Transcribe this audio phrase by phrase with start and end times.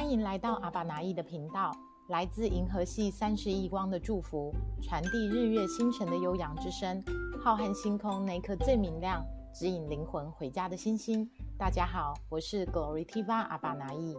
[0.00, 1.70] 欢迎来到阿巴拿意的频道，
[2.08, 4.50] 来自银河系三十亿光的祝福，
[4.82, 7.04] 传递日月星辰的悠扬之声。
[7.44, 9.22] 浩瀚星空那颗最明亮，
[9.52, 11.30] 指引灵魂回家的星星。
[11.58, 14.16] 大家好，我是 Glory Tiva 阿巴拿意。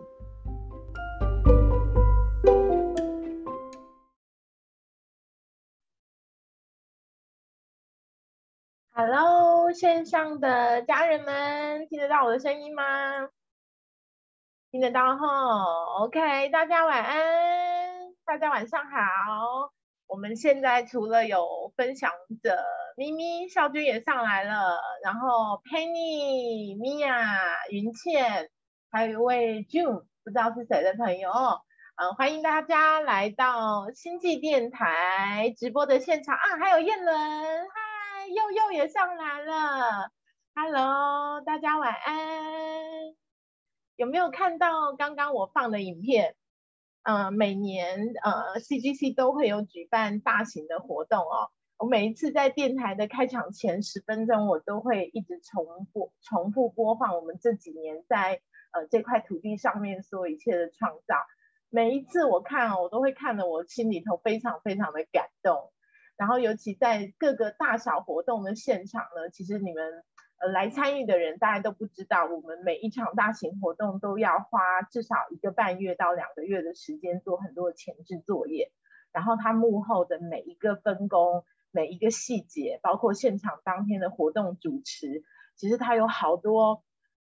[8.91, 12.83] Hello，线上的家人们，听得到我的声音吗？
[14.71, 15.27] 听得到哈
[15.99, 17.19] ，OK，大家晚安，
[18.23, 19.69] 大家晚上好。
[20.07, 22.09] 我们现在除了有分享
[22.41, 22.57] 者
[22.95, 28.49] 咪咪、孝君也上来了，然后 Penny、Mia、云倩，
[28.89, 31.29] 还有一位 June，不知道是谁的朋友，
[31.97, 40.11] 嗯，欢迎大家来到星际电台直播的现场啊，还有燕伦，嗨，佑佑也上来了
[40.55, 43.20] ，Hello，大家晚安。
[44.01, 46.35] 有没有看到刚刚我放的影片？
[47.03, 51.51] 呃，每年呃 CGC 都会有举办大型的活动哦。
[51.77, 61.15] 我每一次在电台的开场前十分钟，我都会一直重复重复播放我们这几年在呃这块土地上面所有一切的创造。
[61.69, 65.71] 每一次我看哦，我都会看得我心里头非常非常的感动。
[66.17, 70.03] 然后尤其在各个大小活动的现场呢，其实你们。
[70.41, 78.71] 呃，来参与的人大家都不知道，我们每一场大型活动都要花至少一个半月到两个月的时间做很多的前置作业，
[79.11, 85.23] 然后它幕后的每一个分工、每一个细节，包括现场当天的活动主持，
[85.55, 86.83] 其实它有好多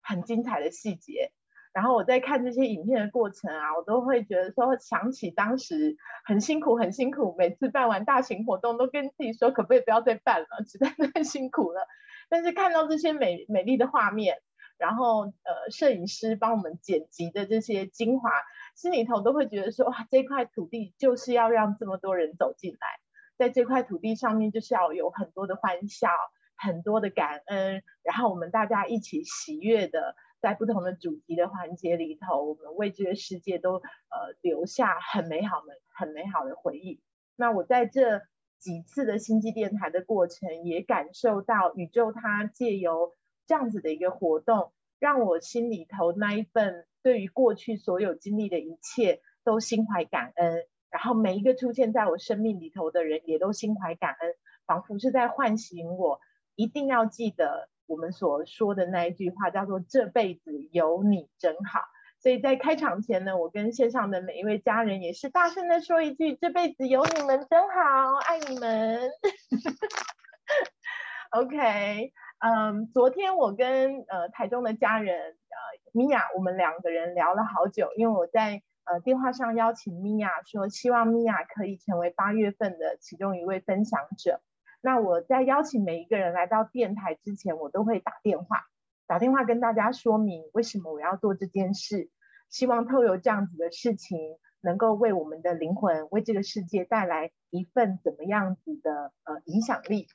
[0.03, 1.31] 很精彩的细节。
[1.73, 11.87] 然后我在看这些影片的过程啊，我都会觉得说，想起当时很辛苦、很辛苦，每次办完大型活动都跟自己说，可不可以不要再办了，实在太辛苦了。
[12.29, 14.37] 但是看到这些美美丽的画面，
[14.77, 18.29] 然后呃，摄影师帮我们剪辑的这些精华，
[18.75, 22.99] 心里头都会觉得说，哇，这块土地就是要让这么多人走进来，
[23.37, 26.09] 在这块土地上面就是要有很多的欢笑，
[26.55, 37.01] 很多的感恩，然后我们大家一起喜悦的，在不同的主题的环节里头，我们为这个世界都呃留下很美好的、很美好的回忆。
[37.35, 38.21] 那我在这。
[38.59, 43.15] 几次的星际电台的过程，也感受到宇宙它借由
[43.47, 56.19] 这样子的一个活动，让我心里头那一份对于过去所有经历的一切都心怀感恩，然后每一个出现在我生命里头的人也都心怀感恩，仿佛是在唤醒我，
[56.55, 61.79] 一定要记得我们所说的那一句话，叫做这辈子有你真好。
[62.19, 69.09] 所以在开场前呢，我跟线上的每一位家人也是大声的说一句：这辈子有你们真好，爱你们。
[71.31, 84.41] OK，嗯，昨天我跟呃台中的家人呃米娅，我们两个人聊了好久，因为我在呃电话上邀请米娅说，希望米娅可以成为八月份的其中一位分享者。
[84.81, 88.65] 那我在邀请每一个人来到电台之前，我都会打电话。
[89.09, 92.11] 打电话跟大家说明为什么我要做这件事，
[92.47, 100.05] 希望透过这样子的事情，能够为我们的灵魂、为这个世界带来一份怎么样子的呃影响力。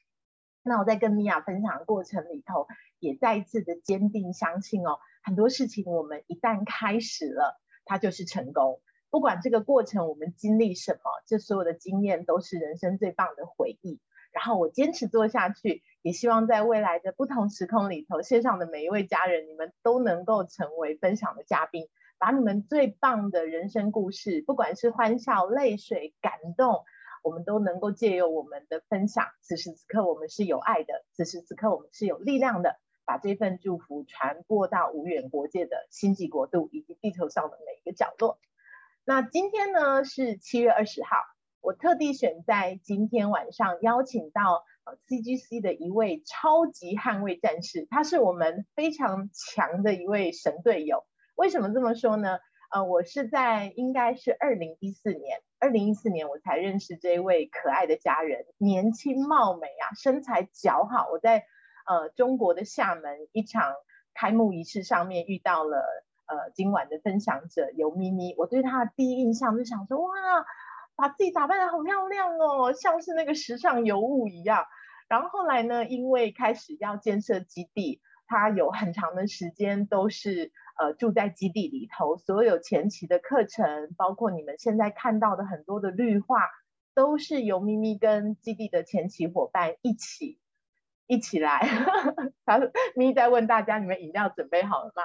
[0.62, 2.68] 那我在跟米娅分享的过程里头，
[3.00, 8.80] 也再一次的坚定相信哦，很多事情我们一旦开始了，它就是成功。
[9.10, 13.98] 不管这个过程我们经历什么，这所有的经验都是人生最棒的回忆。
[14.30, 21.88] 然后我坚持做下去，也希望在未来的不同时空里头，线上的每一位家人，你们都能够成为分享的嘉宾，
[22.18, 26.84] 把你们最棒的人生故事，不管是欢笑、泪水、感动，
[27.22, 32.76] 我们都能够借由我们的分享，此时此刻我们是有爱的，此时此刻我们是有力量的，
[33.06, 38.38] 把这份祝福传播到无远国界的星际国度以及地球上的每一个角落。
[39.06, 41.16] 那今天呢是七月二十号。
[41.64, 44.64] 我特地选在今天晚上邀请到
[45.08, 51.06] CGC 的一位超级捍卫战士，他是我们非常强的一位神队友。
[51.34, 52.38] 为什么这么说呢？
[52.70, 61.08] 呃，我是在应该是二零一四年，二零一四年我才认识这位可爱的家人，年轻貌美啊，身材姣好。
[61.10, 61.46] 我在
[61.86, 63.72] 呃中国的厦门一场
[64.12, 65.78] 开幕仪式上面遇到了
[66.26, 70.12] 呃今晚的分享者尤咪咪，我对她的第一印象就想说哇。
[70.96, 74.64] 把自己打扮的好漂亮哦，像是那个时尚尤物一样。
[75.08, 82.16] 然后后来呢，因为开始要建设基地，他有很长的时间都是呃住在基地里头。
[82.16, 86.40] 所有前期的课程，包括你们现在看到的很多的绿化，
[86.94, 90.38] 都是由咪咪跟基地的前期伙伴一起
[91.06, 91.60] 一起来。
[92.46, 92.58] 他
[92.94, 95.02] 咪咪在问大家，你们饮料准备好了吗？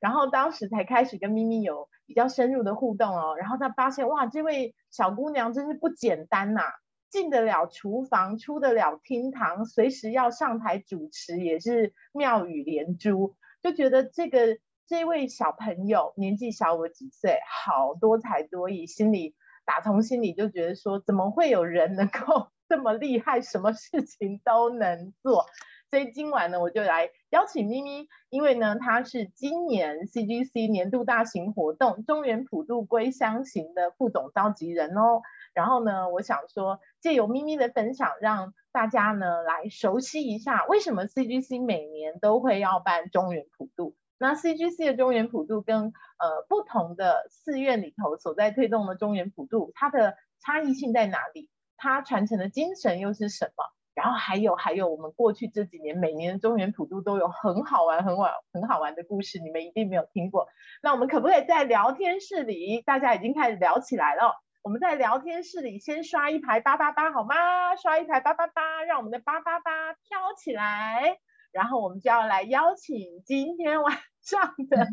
[0.00, 6.62] 然后当时才开始跟咪咪有比较深入的互动哦，然后他发现哇，这位小姑娘真是不简单呐，
[7.10, 19.34] 进得了厨房，出得了厅堂，随时要上台主持也是妙语连珠，就觉得这个这位小朋友年纪小我几岁，好多才多艺，心里
[19.64, 25.46] 打从心里就觉得说，怎么会有人能够 这么厉害，什么事情都能做。
[25.90, 35.22] 所以今晚呢，我就来邀请咪咪，因为呢，她是今年 CGC 年度大型活动中原普渡归乡行的副总召集人哦。
[35.54, 43.94] 然后呢，我想说，借由咪咪的分享，让大家呢来熟悉一下，为什么 CGC 每年都会要办中原普渡？
[44.18, 51.48] 那 CGC 的中原普渡跟呃不同的寺院里头所在推动的中原普渡，它的差异性在哪里？
[51.76, 53.64] 它传承的精神又是什么？
[53.96, 60.46] 然后还有还有，我们过去这几年每年的中原普渡都有很好玩、很玩、很好玩的故事，你们一定没有听过。
[60.82, 64.34] 那我们可不可以在聊天室里，大家已经开始聊起来了？
[64.62, 67.74] 我们在聊天室里先刷一排八八八好吗？
[67.76, 71.16] 刷一排八八八，让我们的八八八飘起来。
[71.50, 74.88] 然后我们就要来邀请今天晚上的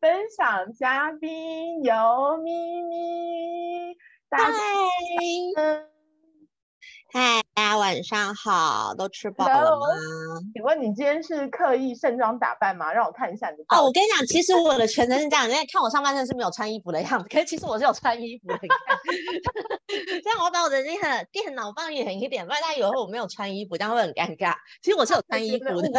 [0.00, 3.96] 分享嘉宾有咪咪，
[4.28, 5.93] 大家。
[7.16, 9.86] 嗨，大家晚上好，都吃饱了吗？
[10.52, 12.92] 请问你今天是刻意盛装打扮吗？
[12.92, 13.62] 让我看一下你的。
[13.68, 18.58] 哦，我跟你讲，其实我的全身是这样，你看我上半身是没有穿衣服的样子，可是其实我是有穿衣服的。
[18.60, 18.98] 你看，
[20.24, 24.56] 这样我把我的那个电脑放远一点，不然大家以为我没有穿衣服，这样会很尴尬。
[24.82, 25.90] 其实我是有穿衣服的，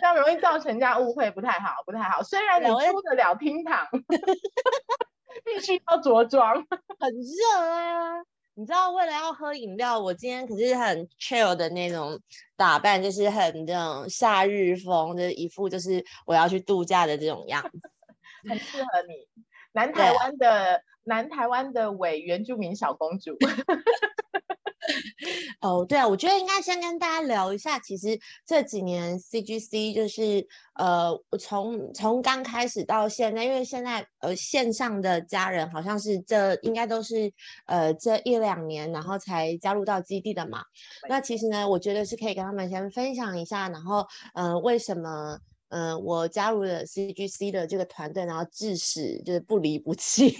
[0.00, 2.22] 这样容易造成人家误会，不太好，不太好。
[2.22, 3.86] 虽然你出得了厅堂，
[5.44, 6.54] 必须要着装，
[6.98, 8.24] 很热啊。
[8.58, 12.20] 你知道，为了要喝饮料，我今天可是很 chill 的那种
[12.56, 17.70] 打扮，就是很这种夏日风，就是一副就是我要去度假的这种样子，
[18.50, 19.28] 很适合你，
[19.70, 23.36] 南台湾的南台湾的伪原住民小公主。
[25.60, 37.32] 哦，对啊，我觉得应该先跟大家聊一下，其实这几年 CGC 就是呃，从从刚开始到现在，因为现在呃线上的家人好像是这应该都是
[37.66, 40.62] 呃这一两年，然后才加入到基地的嘛。
[41.08, 45.38] 那其实呢，我觉得是可以跟他们先分享一下，然后嗯，为什么
[45.68, 50.34] 嗯我加入了 CGC 的这个团队，然后致使就是不离不弃。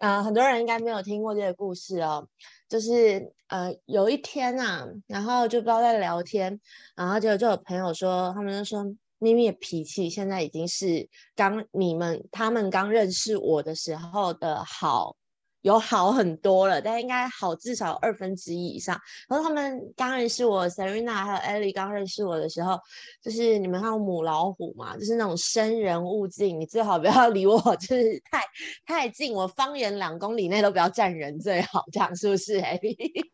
[0.00, 2.28] 嗯， 很多人应该没有听过这个故事哦。
[2.68, 6.60] 就是呃有一天啊，然后就不知道在聊天，
[6.94, 8.84] 然后就就有朋友说，他们就说
[9.18, 15.16] 咪咪的脾气现在已经是刚你们他们刚认识我的时候的好。
[15.62, 18.98] 有好很多了，但应该好至少二分之一以上。
[19.28, 22.78] 然后他们刚认识我，Serena 还有 Ellie 刚认识我的时候，
[23.22, 28.42] 就是你们看母老虎嘛，就是那种生人勿近，你最好不要 离我，就是太
[28.86, 33.24] 太近，我方圆两公里内都不要站人最好，这样是不是？Ellie？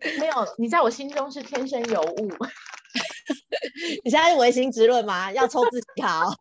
[0.18, 2.30] 没有，你在我心中是天生尤物。
[4.02, 5.30] 你现在是唯心之论吗？
[5.32, 6.32] 要抽自己考？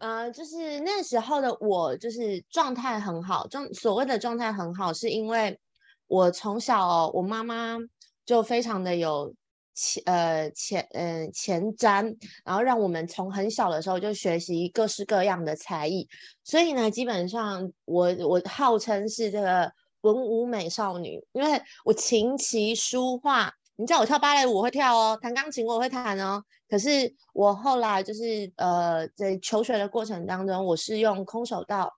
[0.00, 3.46] 呃，就是那时候的我，就是状态很好。
[3.48, 5.58] 状所谓的状态很好，是因为
[6.06, 7.76] 我从小我妈妈
[8.24, 9.34] 就非常的有
[9.74, 16.08] 前呃前嗯前瞻，然后让我们从很小的时候就学习各式各样的才艺。
[16.44, 23.52] 所以呢，基本上我我号称是这个文武美少女，因为我琴棋书画。
[23.80, 26.44] 你知道我跳芭蕾舞我会跳哦，弹钢琴我会弹哦。
[26.68, 31.90] 可是我后来就是呃，在求学的过程当中，我是用空手道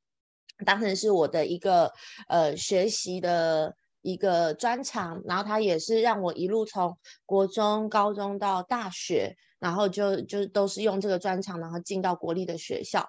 [0.64, 1.92] 当成是我的一个
[2.28, 6.96] 呃学习的一个专长，然后它也是让我一路从
[7.26, 13.04] 国中、高中到大学，然后就就都是用这个专长，然后进到国立的学校。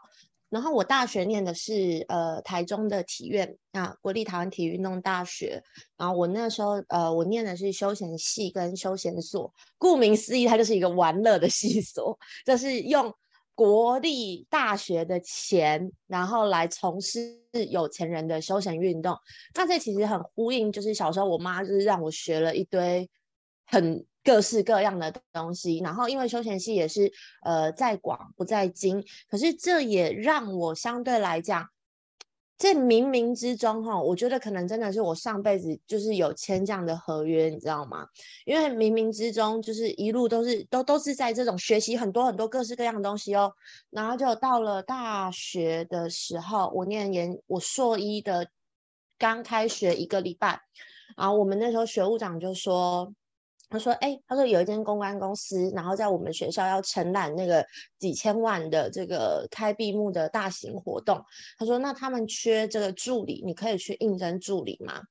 [0.54, 5.64] 然后我大学念的是呃台中的体院啊，国立台湾体育运动大学。
[5.98, 13.12] 然后我那时候呃我念的是休闲系跟休闲所，顾名思义，它就是一个玩乐的系所，就是用
[13.56, 17.36] 国立大学的钱，然后来从事
[17.72, 19.18] 有钱人的休闲运动。
[19.56, 23.10] 那这其实很呼应，就是小时候我妈就是让我学了一堆
[23.66, 24.06] 很。
[24.24, 27.12] 各式各样的东西，然后因为休闲系也是
[27.44, 31.68] 呃在广不在精，可是这也让我相对来讲，
[32.58, 38.08] 这冥冥之中哈，我觉得可能真的是我上辈子就是有签这样的合约，你知道吗？
[38.46, 43.52] 因为冥冥之中就是一路都是都都是在这种学习很多很多各式各样的东西哦，
[43.90, 48.48] 然后就到了大学的时候，我念研我硕一的
[49.18, 50.62] 刚开学一个礼拜，
[51.18, 53.14] 然后我们那时候学务长就说。
[53.70, 57.66] 他说：“哎，他说有一间公关公司，然后在我们学校要承揽那个
[57.98, 61.20] 几千万的这个开闭幕的大型活动。
[61.58, 65.02] 他说，那他们缺这个助理，你可以去应征助理吗？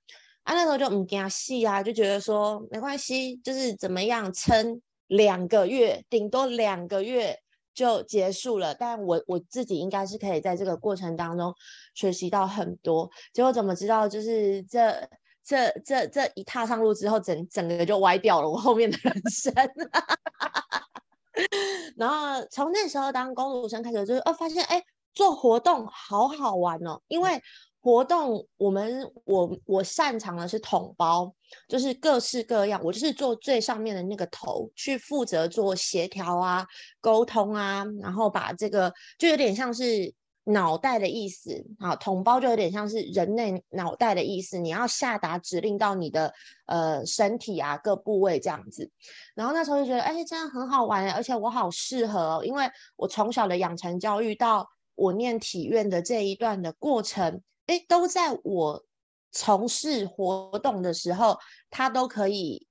[0.45, 7.37] 啊，那时候就唔惊戏啊，就觉得说没关系，就是怎么样撑两个月，顶多两个月
[7.75, 8.75] 就结束了。
[8.77, 11.53] 但我我自己应该是可以在这个过程当中
[11.95, 13.11] 学习到很多。
[13.33, 15.09] 结果怎么知道，就是这。”
[15.45, 19.53] 这这这一踏上路之后，整整个就歪掉了我后面的人生。
[21.97, 24.83] 然后从那时候当公路生开始，就是哦，发现哎，
[25.15, 27.01] 做活动好好玩哦。
[27.09, 27.41] 因为
[27.81, 31.33] 活动，我们我我擅长的是统包，
[31.69, 36.65] 就是各式各样，我就是做最上面的那个头，去负责做协调啊、
[37.01, 40.15] 沟通啊，然后把这个就有点像是。
[40.45, 46.35] 脑袋的意思啊，同胞就有点像是人类脑袋的意思，你要下达指令到你的
[46.67, 48.91] 呃身体啊各部位这样子。
[49.35, 58.85] 然后那时候就觉得，哎，真的很好玩，而且我好适合，哦，因为我从小的养成教育到我念体院的这一段的过程，哎，都在我
[59.31, 61.39] 从事活动的时候，
[61.71, 62.67] 他都可以，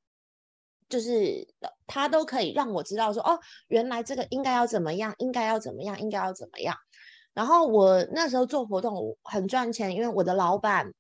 [0.90, 1.48] 就是
[1.88, 6.76] 他都可以让我知道说，哦，原来这个应该要怎么样，应该要怎么样，应该要怎么样。
[7.34, 10.94] 然后我那时候做活动很赚钱，因为我的老板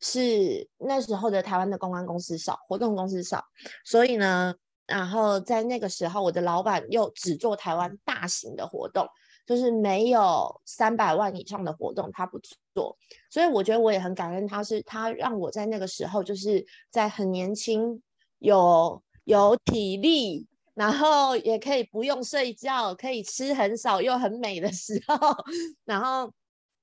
[0.00, 3.44] 是那时候的台湾的公关公司少，活动公司少，
[3.84, 4.54] 所以呢，
[4.86, 9.06] 然后在那个时候，我的老板又只做台湾大型的活动，
[9.46, 12.40] 就是没有三百万以上的活动他不
[12.74, 12.96] 做，
[13.30, 18.02] 所以我觉得我也很感恩他，是他让我在那个时候就是在很年轻
[18.38, 20.46] 有有体力。
[20.74, 25.16] 然后也可以不用睡觉，可以吃很少又很美的时候，
[25.84, 26.32] 然后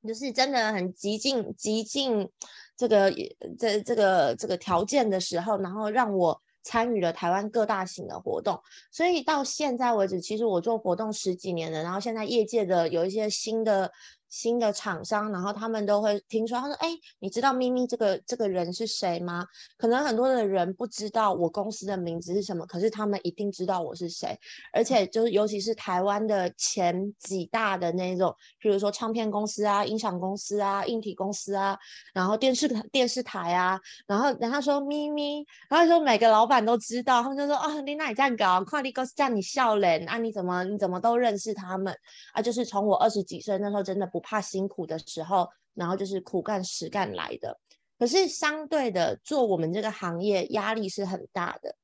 [0.08, 2.30] 就是真的很极尽极尽
[2.78, 3.12] 这个
[3.58, 8.62] 这这个这个条件的时候，然后让我参与了台湾各大型的活动。
[8.92, 13.92] 所以到现在为止，其实我做活动十几年了，然后现在业界的有一些新的。
[14.30, 19.46] 新的厂商，然后他们都会听说，他说：“哎，你知道咪咪这个这个人是谁吗？”
[19.78, 24.40] 可能很多的人不知道我公司的名字是什么，可是他们一定知道我是谁。
[24.72, 31.76] 而且就是尤其是台湾的前几大的那种，比如说唱片公司啊、音响公司啊、硬体公司啊，
[32.14, 40.18] 然后电视电视台啊，然后然后说咪咪，然后说每个老板都知道，他们就说：“啊，你那你这样搞，快你公司叫你笑脸啊？
[40.20, 41.92] 你怎么你怎么都认识他们
[42.34, 44.19] 啊？”就是从我二十几岁那时候，真的不。
[44.20, 47.60] 怕辛苦的时候，然后就是苦干实干来的。
[47.98, 51.76] 可是相对的，做我们这个行业压力是很大的。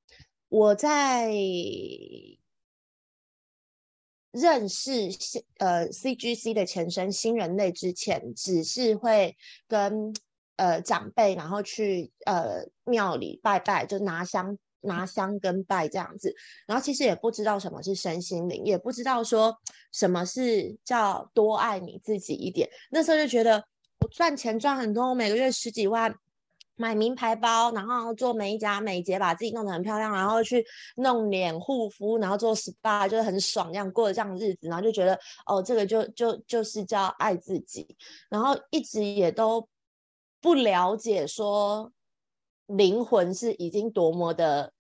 [0.48, 1.30] 我在
[4.32, 5.10] 认识
[5.58, 9.36] 呃 CGC 的前身新人类之前，只是会
[9.68, 10.14] 跟
[10.58, 14.58] 呃长辈，然后去呃庙里拜拜，就拿香。
[14.86, 16.34] 拿香跟拜这样子，
[16.66, 19.56] 然后其实也不知道什么是身心灵，也不知道说
[19.92, 22.70] 什么是叫多爱你自己一点。
[22.90, 23.64] 那时候就觉得
[24.00, 26.14] 我赚钱赚很多，我每个月十几万，
[26.76, 30.66] 买名牌包，然后做美甲美睫，把自己弄得很漂亮，然后去
[30.98, 37.96] 弄脸护肤，然后做 SPA，就是很爽，这样过这样的日子，然后就觉得哦，这个就就就是叫爱自己，
[38.30, 39.68] 然后一直也都
[40.42, 41.92] 不了解说
[42.68, 44.72] 灵魂是已经多么的。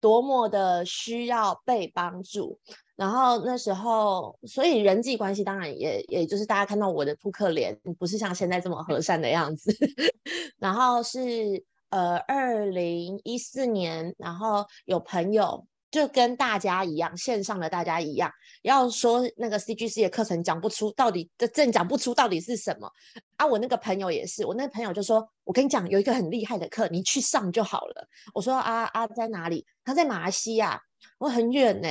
[0.00, 2.58] 多么的需要被帮助，
[2.96, 9.70] 然后那时候，所以人际关系当然也也就是大家看到我的扑克脸，不是像现在这么和善的样子。
[10.58, 15.64] 然后是呃，二零一四年，然后有朋友。
[15.92, 18.32] 就跟大家一样，线上的大家一样，
[18.62, 22.90] 要说那个 CGC 的课程讲不出到底，这正讲不出到底是什么
[23.36, 23.46] 啊！
[23.46, 30.80] 我那个朋友也是，我那个朋友就说：“我跟你讲，有一个很厉害的课，你去上就好了。”我说：“啊啊，在哪里？”他在马来西亚，
[31.18, 31.88] 我很远呢。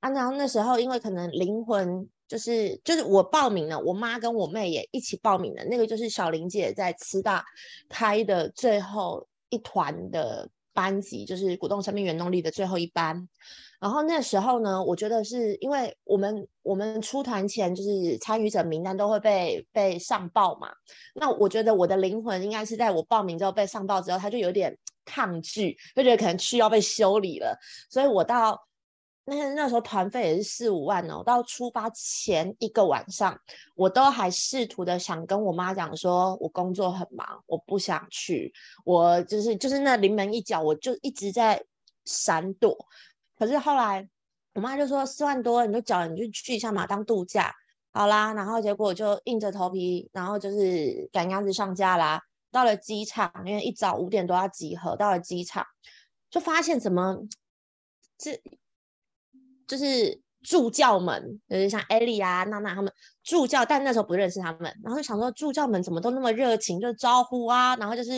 [0.00, 7.44] 啊，然后那时候因为可能灵魂就是就是我报名了，我妈跟我妹也一起报名了，那个就是小玲姐在慈大
[7.90, 10.48] 开的最后一团的。
[10.72, 13.28] 班级就是鼓动生命原动力的最后一班，
[13.80, 20.68] 然后那时候呢，我觉得是因为我们我们出团前就是参与者名单都会被被上报嘛，
[21.14, 27.58] 那我觉得我的灵魂应该是在我报名之后被上报之后，他就有点抗拒，就觉得可能需要被修理了，
[27.90, 28.60] 所以我到。
[29.24, 33.38] 那那时候团费也是四五万哦，到出发前一个晚上，
[33.76, 38.52] 我都还试图的想跟我妈讲说，我工作很忙，我不想去，
[38.84, 41.64] 我就是就是那临门一脚，我就一直在
[42.04, 42.76] 闪躲。
[43.38, 44.08] 可是后来
[44.54, 47.54] 我妈就说四万多，你就缴，你就去一下嘛，当度假
[47.92, 48.34] 好啦。
[48.34, 52.20] 然后结果就硬着头皮，然后就是赶鸭子上架啦。
[52.50, 55.64] 到了机场，因为一早五点多要集合，到了机场
[56.28, 57.18] 就发现怎么。
[58.18, 58.40] 这
[59.72, 62.92] 就是助教们，就是像艾莉啊、娜娜他们。
[63.24, 68.10] 助教，但那时候不认识他们，然后就想说助教们怎么都那么热情，就招呼啊，然后就是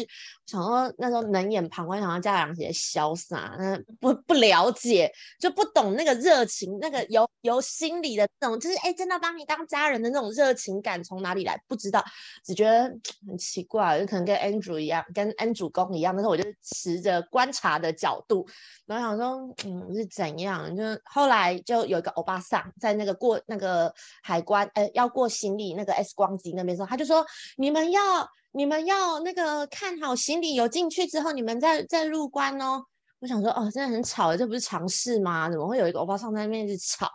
[0.46, 11.62] 想说那时候冷眼旁观，想要家长姐潇洒，嗯，不不了解，就不懂那个热情，那个由由心里的那种，就是哎，真的把你当家人的那种热情感从哪里来？
[11.68, 12.02] 不知道，
[12.42, 12.84] 只觉得
[13.28, 18.46] 很奇怪，就可能跟 Andrew 一样，跟 Andrew 公一样，那时候我就持着观察的角度，
[18.86, 20.74] 然后想说，嗯，是怎样？
[20.74, 24.90] 就后来就有一个欧巴桑在那个过那个海关，哎。
[24.94, 27.24] 要过行李那个 X 光机那边时候，他就说
[27.58, 32.82] ：“你们要你们要那个看好行李有进去之后，你们再再入关哦。”
[33.20, 35.48] 我想说：“哦，真的很吵，这不是常事吗？
[35.48, 37.08] 怎么会有一个欧巴桑在那边一直吵？”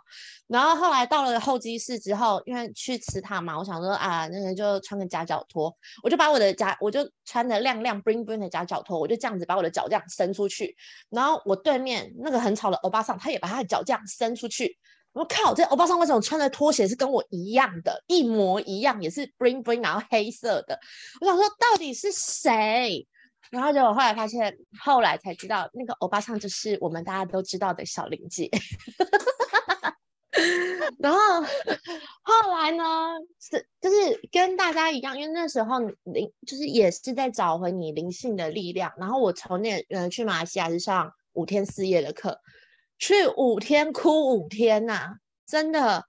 [0.48, 5.72] 然后后来到了候机室之后，因为去吃塔嘛，我想说啊，那个就穿个夹脚拖，
[6.02, 10.76] 我就把我的夹，我就穿的亮亮 bling bling 的夹脚拖，我就这样子把我的脚这样伸出去，
[11.10, 14.76] 然后我对面那个很吵的欧巴桑，他也把他的脚这样伸出去。
[15.12, 15.52] 我靠！
[15.52, 20.78] 这欧巴桑为什么穿的拖鞋是跟我一样的，一模一样，也是 bling bling，然后黑色的。
[21.20, 23.06] 我想说到底是谁？
[23.50, 28.48] 然后就我后来发现，后来才知道那个欧巴桑就是我们大家都知道的小林姐。
[31.00, 31.18] 然后
[32.22, 32.84] 后来呢，
[33.40, 38.92] 是就是跟大家一样，因为那时候灵就是也是在找回你灵性的力量。
[38.96, 42.38] 然后我从那呃去马来西亚是上五天四夜的课。
[43.00, 45.16] 去五天哭五天呐，
[45.46, 46.04] 真的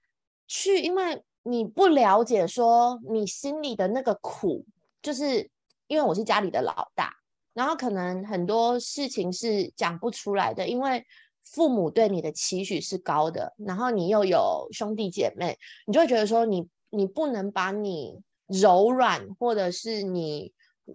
[0.45, 4.65] 去，因为你不了解说你心里的那个苦，
[5.01, 5.50] 就是
[5.88, 7.13] 因为我是家里的老大，
[7.53, 11.05] 然后可能很多事情是讲不出来的，因为
[11.45, 15.57] 父母对你的期许是高的，然后你又有兄弟姐妹，
[15.88, 20.53] 你就会觉得说你你不能把你柔软或者是你。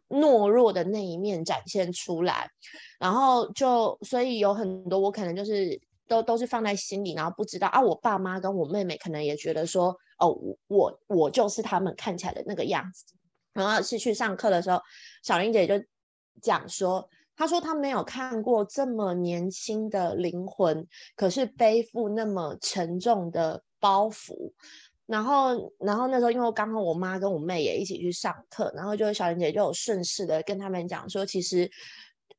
[0.09, 2.51] 懦弱的那一面展现出来，
[2.99, 10.37] 然后就所以有很多我可能就是都都是放在心里，然后不知道啊，我爸妈跟我妹妹可能也觉得说，哦，
[10.69, 13.05] 我我就是他们看起来的那个样子。
[13.53, 14.79] 然后是去上课的时候，
[15.23, 15.83] 小玲姐就
[16.43, 24.53] 讲说，她说她没有看过这么年轻的灵魂，可是背负那么沉重的包袱。
[25.07, 31.71] 然后，然后那时候，因为刚好我妈跟我妹也一起去上课，然后就小玲姐就有顺势的跟他们讲说，其实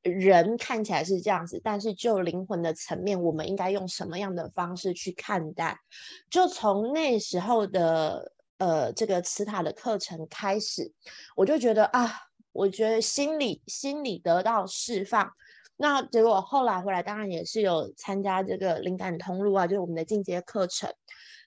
[0.02, 5.78] 人看起来是这样子，但是就灵魂的层面，我们应该用什么样的方式去看待？
[6.30, 10.92] 就从那时候的呃这个慈塔的课程开始，
[11.38, 12.12] 我就觉得啊，
[12.52, 15.32] 我觉得心里心里得到释放。
[15.80, 20.92] 那结果后来回来，当然也是有参加这个灵感通路啊，就是我们的进阶课程。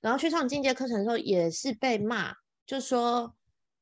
[0.00, 2.32] 然后去上进阶课程的时候，也是被骂，
[2.66, 3.34] 就说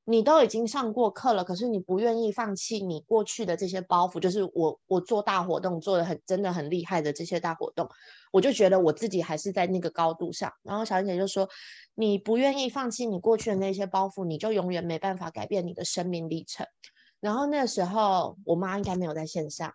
[0.05, 4.19] 你都已经上过课了，可是你不愿意放弃你过去的这些包袱。
[4.19, 7.89] 就是我我做大活动做的很真的很厉害的这些大活动，
[8.33, 10.53] 我就觉得我自己还是在那个高度上。
[10.63, 11.49] 然后小姐就说，
[11.95, 16.67] 你不愿意放弃你过去的那些包袱，你就永远没办法改变你的生命历程。
[17.21, 19.73] 然后那时候我妈应该没有在线上，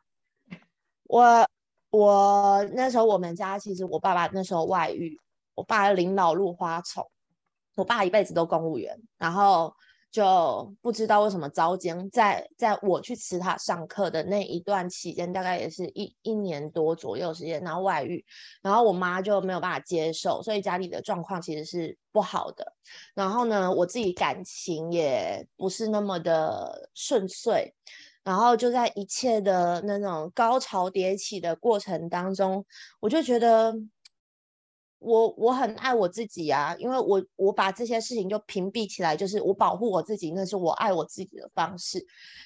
[1.04, 1.48] 我
[1.90, 5.18] 我那时候我们家其实我爸爸那时候外遇。
[5.56, 7.06] 我爸领导入花丛，
[7.76, 9.74] 我爸一辈子都公务员，然后
[10.12, 18.24] 就不知道为什么遭奸，在在我去慈塔上课的那一段期间，大概也是一一年多左右时间，然后外遇，
[18.62, 22.74] 然后我妈就没有办法接受，所以家里的状况其实是不好的。
[23.16, 27.74] 然后呢，我自己感情也不是那么的顺遂，
[28.24, 32.66] 然后就在一切的那种高潮迭起的过程当中，
[33.00, 33.74] 我就觉得。
[35.04, 42.04] 我我很爱我自己啊，因为我我把这些事情就屏蔽起来，就是我保护我自己，那是我爱我自己的方式。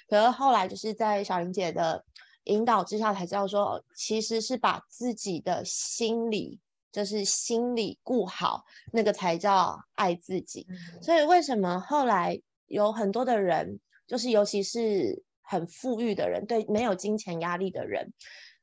[0.10, 2.04] 可是后来就是在小玲姐的
[2.46, 6.60] 引导之下，才知道说，其实是把自己的心理，
[6.92, 10.66] 就是心理顾好，那个才叫爱自己。
[11.02, 18.12] 所以为什么后来有很多的人，就是尤其是很富裕的人，对没有金钱压力的人。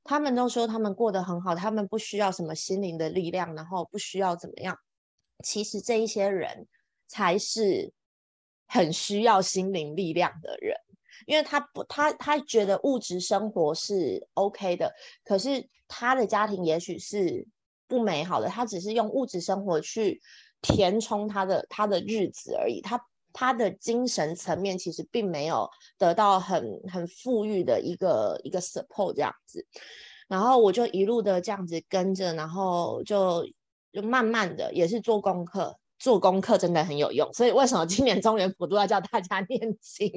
[0.05, 4.79] 他们都说他们过得很好，他们不需要什么心灵的力量，然后不需要怎么样。
[5.43, 6.69] 其实这一些人
[7.09, 7.93] 才是
[8.67, 10.77] 很需要心灵力量的人，
[11.27, 17.47] 因为他不，他他觉得物质生活是 OK 的，可是他的家庭也许是
[17.89, 20.21] 不美好的，他只是用物质生活去
[20.61, 22.81] 填充他的他的日子而已。
[22.81, 23.01] 他
[23.35, 25.69] 他的精神层面其实并没有
[25.99, 29.67] 得到很很富裕的一个一个 support 这样子，
[30.29, 33.45] 然后我就一路的这样子跟着，然后就
[33.93, 37.31] 就慢慢的也是做功课，做功课真的很有用。
[37.33, 40.09] 所以为什么今年中原普渡要叫大家 念经？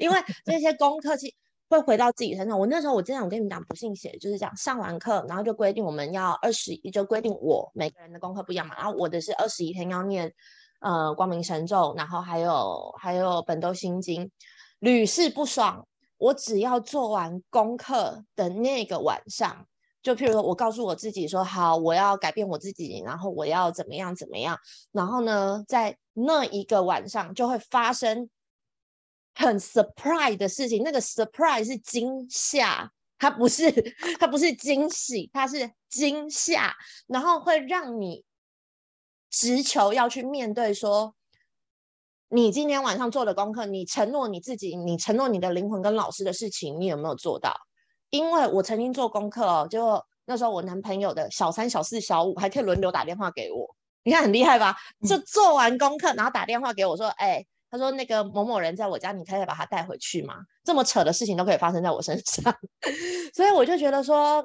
[0.00, 1.34] 因为这些功课其
[1.68, 2.58] 会回到自己身上。
[2.58, 8.76] 我那时候我真的我跟你们讲不信邪，就是讲上完课，然后就规定我们要二十一，就规定我每个人的功课不一样嘛。
[8.76, 10.32] 然后我的是二十一天要念
[10.80, 14.30] 呃光明神咒，然后还有还有本都心经，
[14.78, 15.86] 屡试不爽。
[16.18, 19.66] 我只要做完功课的那个晚上，
[20.02, 24.58] 就譬如说我告诉我自己说好，我要改变我自己，然后我要怎么样怎么样，
[24.92, 28.30] 然后呢，在那一个晚上就会发生
[29.34, 30.82] 很 surprise 的事情。
[30.82, 33.70] 那个 surprise 是惊吓，它不是
[34.18, 36.74] 它不是惊喜，它是惊吓，
[37.06, 38.24] 然后会让你
[39.38, 41.14] 直球要去面对说。
[42.28, 47.54] 你今天晚上做的功课，你承诺你自己，你承诺你的灵魂跟老师的事情，你有没有做到？
[48.10, 54.76] 因为我曾经做功课哦，就那时候我男朋友的小三、小四、小五还可以轮流打电话给我，你看很厉害吧？
[55.08, 62.52] 就做完功课，然后打电话给我说：“哎，他说那个某某人在我家，你可以把他带回去吗？”这么扯的事情都可以发生在我身上，
[63.32, 64.44] 所以我就觉得说。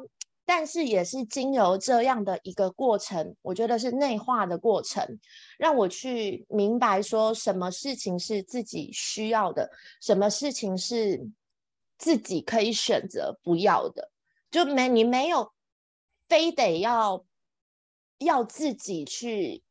[0.54, 5.18] 但是也是经由这样的一个过程，我觉得是内化的过程，
[5.58, 11.26] 让我去明白说什么事情是自己需要的，什么事情是
[11.98, 14.12] 自己可以选择不要的，
[14.52, 15.54] 就没你没有
[16.28, 17.24] 非得要
[18.18, 19.64] 要自己去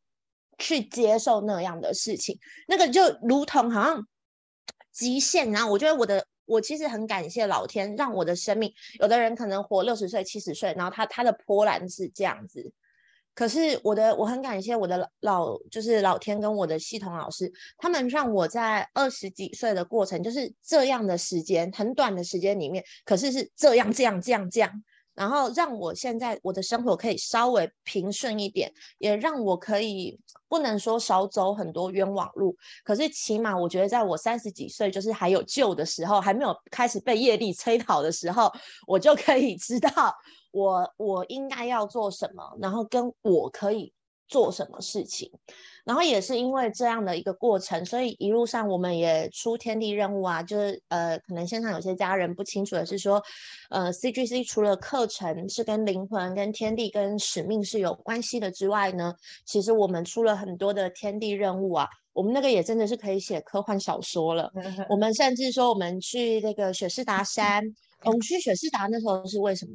[0.57, 4.09] 去接受那样的事情，那个就如同好像
[4.91, 6.27] 极限，然后我觉得我的。
[6.51, 12.73] 我其实很感谢老天，让我的生命，有的人可能活六十岁、七十岁，然后他他的波澜是这样子。
[13.33, 24.83] 可是我的我很感谢我的老，就是老天跟我的系统老师，他们让我在二十几岁的过程，就是这样的时间，很短的时间里面，可是是这样这样这样这样。
[25.15, 30.19] 然后让我现在我的生活可以稍微平顺一点，也让我可以
[30.49, 38.51] 不能说少走很多冤枉路，可是起码我觉得在我三十几岁，就是还有救的时候，还没有开始被业力催讨的时候，
[38.87, 39.91] 我就可以知道
[40.53, 43.93] 我我应该要做什么，然后跟我可以
[44.29, 45.31] 做什么事情。
[45.85, 53.23] 然后也是因为这样的一个过程，所以一路上我们也出天地任务啊，就是呃，可能现场有些家人不清楚的是说，
[53.71, 59.15] 呃，CGC 除了课程是跟灵魂、跟天地、跟使命是有关系的之外呢，
[59.45, 64.51] 其实我们出了很多的天地任务啊，我们那个也真的是可以写科幻小说了。
[64.91, 67.63] 我们甚至说我们去那个雪士达山，
[68.05, 69.73] 我们去雪士达那时候是为什么？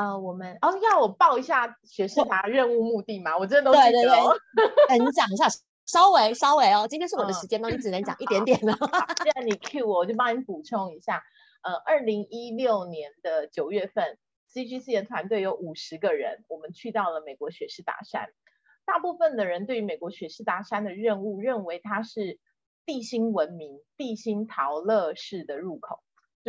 [0.00, 3.36] 呃，我们哦，要我报一下学士达任务目的吗？
[3.36, 4.14] 我真的都记得。
[4.88, 5.46] 哎， 你讲一下，
[5.84, 8.72] 稍微稍微哦，今天是我的时间哦，你只能讲一点点了。
[9.22, 11.22] 既然你 Q 我，我就帮你补充一下。
[11.62, 14.16] 呃，二零一六年的九月份
[14.54, 18.30] ，CGC 的团队有五十个人，我们去到了美国雪士达山。
[18.86, 22.38] 大部分的人对于美国雪士达山的任务，认为它是
[22.86, 26.00] 地心文明、地心陶乐式的入口。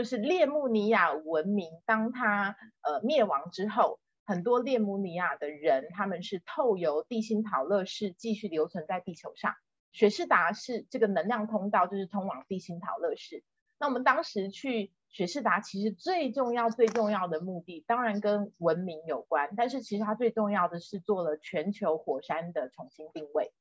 [0.02, 9.54] 就是列穆尼亚文明，当它呃灭亡之后，很多列穆尼亚的人，他们是透由地心陶乐室继续留存在地球上。
[9.92, 13.44] 雪士达是这个能量通道，就是通往地心陶乐室。
[13.78, 23.54] 那我们当时去雪士达，其实最重要、最重要的目的，当然跟文明有关，但是其实它最重要的是做了全球火山的重新定位。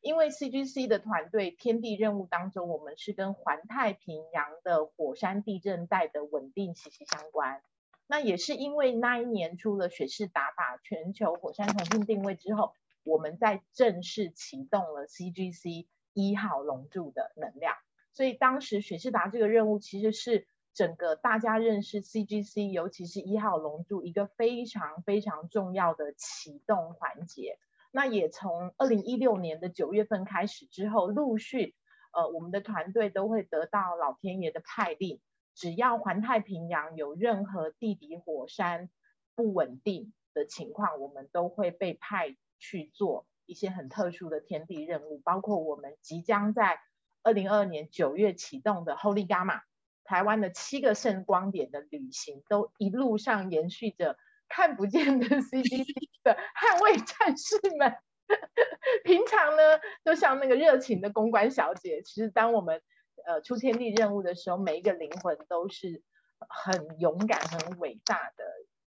[0.00, 7.60] 因为 CGC 的团队天地任务当中，我们是跟环太平洋的火山地震带的稳定息息相关。
[8.06, 17.74] 那也是因为那一年出了雪士达把全球火山重新定位之后，我们在正式启动了 CGC 一号龙柱的能量。
[18.12, 27.58] 所以当时雪士达这个任务其实是整个大家认识 CGC，尤其是一号龙柱一个非常非常重要的启动环节。
[27.96, 31.74] 那也从二零一六年的九月份开始之后，陆续，
[32.12, 35.18] 呃，我们的团队都会得到老天爷的派令，
[35.54, 38.90] 只要环太平洋有任何地底火山
[39.34, 46.78] 不稳定的情况，我们都会被派去做一些很特殊的天地任务，包括我们即将在
[47.22, 49.62] 二零二二年九月启动的 Holy Gamma，
[50.04, 54.18] 台湾的七个圣光点的旅行，都一路上延续着。
[54.48, 55.86] 看不见的 CDC
[56.22, 57.94] 的捍卫战士们，
[59.04, 59.62] 平常呢
[60.04, 62.02] 就像那个热情的公关小姐。
[62.02, 62.80] 其实当我们
[63.26, 66.02] 呃出天地任务的时候，每一个灵魂都是
[66.48, 68.44] 很勇敢、很伟大的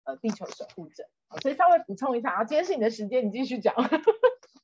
[0.05, 1.03] 呃地球守护者。
[1.41, 3.75] 所以稍微补充一下，啊，今天是你的时间，你继续讲。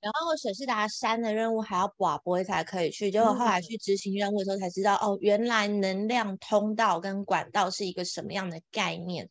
[0.03, 9.29] 然后沈世达山的任务还要寡播才可以去，结果后来去执行任务的时候才知道，哦，原来能量通道跟管道是一个什么样的概念。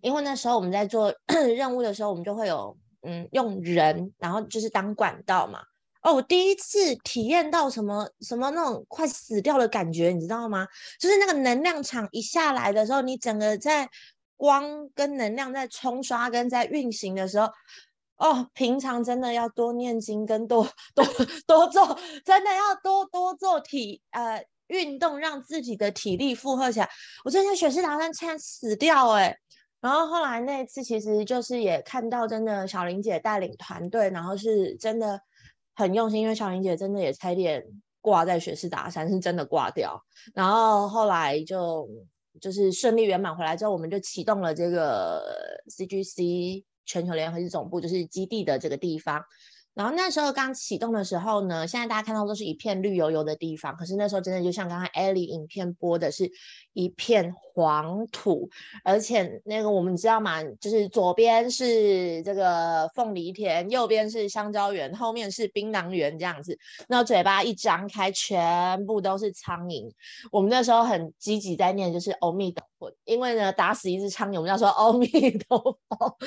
[0.00, 1.14] 因为那时候我们在做
[1.54, 5.60] 任务的时候，我们就会有嗯用人，然后就是当管道嘛。
[6.00, 10.66] 哦，我第一次体验到什么什么那种快死掉的感觉，你知道吗？
[10.98, 13.86] 就是那个能量场一下来的时候，你整个在
[14.36, 17.48] 光跟能量在冲刷跟在运行的时候，
[18.16, 21.04] 哦，平常真的要多念经跟多多
[21.46, 26.88] 多做，真的要多多做体呃运动，让自己的体力负荷起来。
[27.24, 29.36] 我真的雪士达山差死掉哎！
[29.80, 35.20] 然后后来那一次其实就是也看到真的小玲姐带领团队，然后是真的。
[35.78, 37.62] 很用心，因为小玲姐真的也差点
[38.00, 40.02] 挂在雪士达山，是真的挂掉。
[40.32, 41.86] 然后后来就
[42.40, 45.22] 就是顺利圆满回来之后，我们就启动了这个
[45.68, 49.22] CGC 全球联合总部，就是基地的这个地方。
[49.74, 56.32] 然后那时候刚启动的时候呢，现在大家看到都是一片绿油油的地方，可是那时候真的就像刚刚 Ellie 影片播的是
[56.72, 58.48] 一片黄土，
[58.82, 66.58] 而且那个我们知道嘛，就是左边是这个凤梨田，右边是香蕉园，后面是槟榔园这样子。
[66.88, 69.90] 那嘴巴一张开，全部都是苍蝇。
[70.32, 75.06] 我们那时候很积极在念，就是欧米陀我，因为呢打死一只苍蝇，我们要说阿弥
[75.38, 76.18] 陀佛。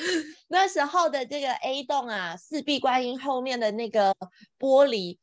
[0.48, 3.18] 那时候的这个 A 栋啊，四壁观音。
[3.20, 4.14] 后面的那个
[4.58, 5.18] 玻璃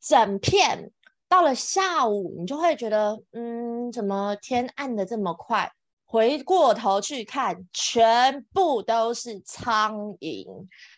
[0.00, 0.90] 整片，
[1.28, 5.70] 到了下午，你就会觉得，嗯，怎么天暗的这么快？
[6.04, 10.46] 回过头去看，全部都是苍蝇，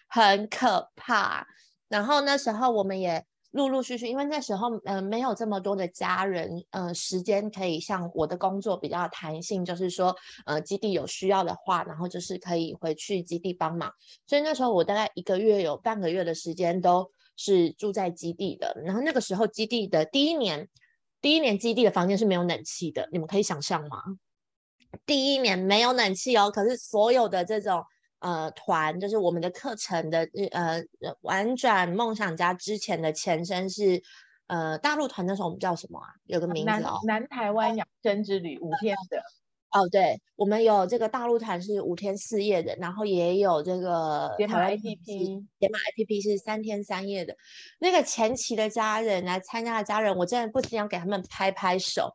[0.09, 1.47] 很可怕。
[1.89, 10.13] 然后那时候我们也陆陆续续，因为那时候，嗯，没有这么多的家人，呃，时间可以像我的工作比较弹性，就是说，
[10.45, 13.93] 呃，基地有需要的话，然后就是可以回去基地帮忙。
[14.27, 18.77] 所以那时候我大概一个月有半个月的时间都是住在基地的。
[18.85, 20.69] 然后那个时候基地的第一年，
[21.21, 24.03] 第一年基地的房间是没有冷气的，你们可以想象吗？
[25.07, 27.85] 第一年没有冷气哦，可是所有的这种。
[28.25, 30.83] 呃，团就是我们的课程的呃，
[31.21, 34.03] 玩转梦想家之前的前身是
[34.47, 36.09] 呃大陆团，那时候我们叫什么啊？
[36.25, 39.23] 有个名字哦，南台湾养生之旅五天的。
[39.73, 47.37] 哦，对，我们有这个大陆团是五天四夜的，然后也有这个解码 APP，解码 APP 是三天三夜的。
[47.79, 52.11] 那个前期的家人来参加的家人，我真的不禁要给他们拍拍手，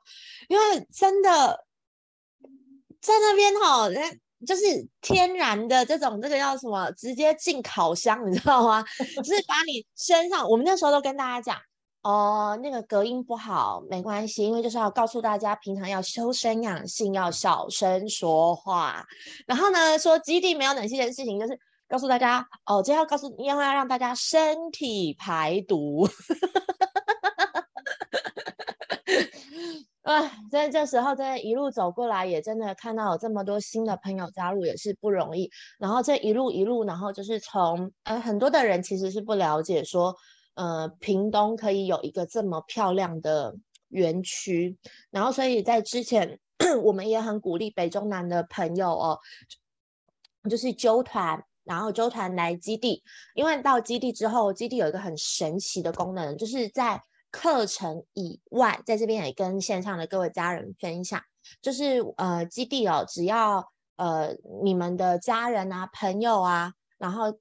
[0.48, 1.66] 因为真的
[3.00, 4.02] 在那边哈，那。
[4.48, 4.62] 就是
[5.02, 6.90] 天然的这种，这个叫什么？
[6.92, 8.84] 直接进烤箱，你知道吗？
[8.98, 11.58] 就是把你身上，我们那时候都跟大家讲，
[12.04, 19.06] 哦，那个隔音不好没关系，因为就是要告诉大家，平常要修身养性，要小声说话。
[19.46, 26.08] 然后呢，说基地没有冷气的事情，就是告诉大家，哦，这要告诉，因为要让大家身体排毒。
[30.04, 35.52] 啊，在这时候，在一路走过来，也真的看到有这么多新的朋友加入，也是不容易。
[35.78, 40.16] 然后这一路一路，然后就是从呃很多的人其实是不了解说，
[40.56, 43.54] 呃，屏东可以有一个这么漂亮的
[43.90, 44.78] 园区。
[45.12, 46.40] 然后所以在之前，
[46.82, 49.20] 我们也很鼓励北中南的朋友哦，
[50.50, 53.04] 就是揪团，然后揪团来基地，
[53.36, 57.04] 因为到基地之后，基地有一个很神奇的功能，就是在。
[57.32, 61.22] 课程以外，在这边也跟线上的各位家人分享，
[61.62, 67.38] 就是呃基地哦，只要呃你们的家人啊、朋友啊，然后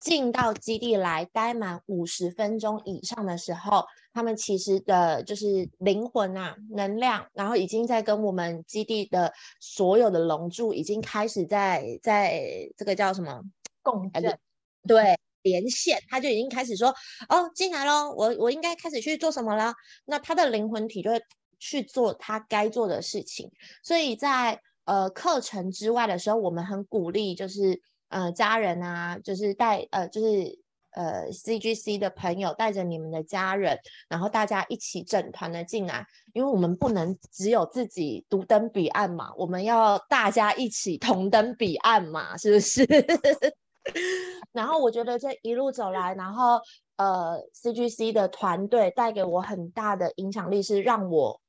[0.00, 12.40] 进到基地来待满五十分钟以上的时候，他们其实的就是灵魂啊、能量，然后已经在跟我们基地的所有的龙柱已经开始在在
[12.76, 13.40] 这个叫什么
[13.82, 14.38] 共振，
[14.86, 15.18] 对。
[15.48, 16.88] 连线，他就已经开始说
[17.28, 19.72] ：“哦，进来喽，我我应该开始去做什么了？”
[20.06, 21.20] 那他的灵魂体就会
[21.58, 23.50] 去做他该做的事情。
[23.82, 30.58] 所以在呃课程之外的时候，我们很鼓励，就是呃家人啊，就是带呃就是
[30.92, 42.86] 呃 CGC 的朋友带着你们的家人，然后大家一起整团的进来，因为我们不能只有自己独登彼岸嘛，我们要大家一起同登彼岸嘛，是不是？
[44.52, 46.60] 然后我觉得这一路走来，然后
[46.96, 51.40] 呃，CGC 的团队带给我很大的影响力，是让我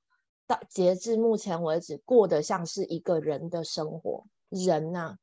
[0.46, 4.26] 到截至目前为止过得像是一个人的生活。
[4.50, 5.16] 人呐，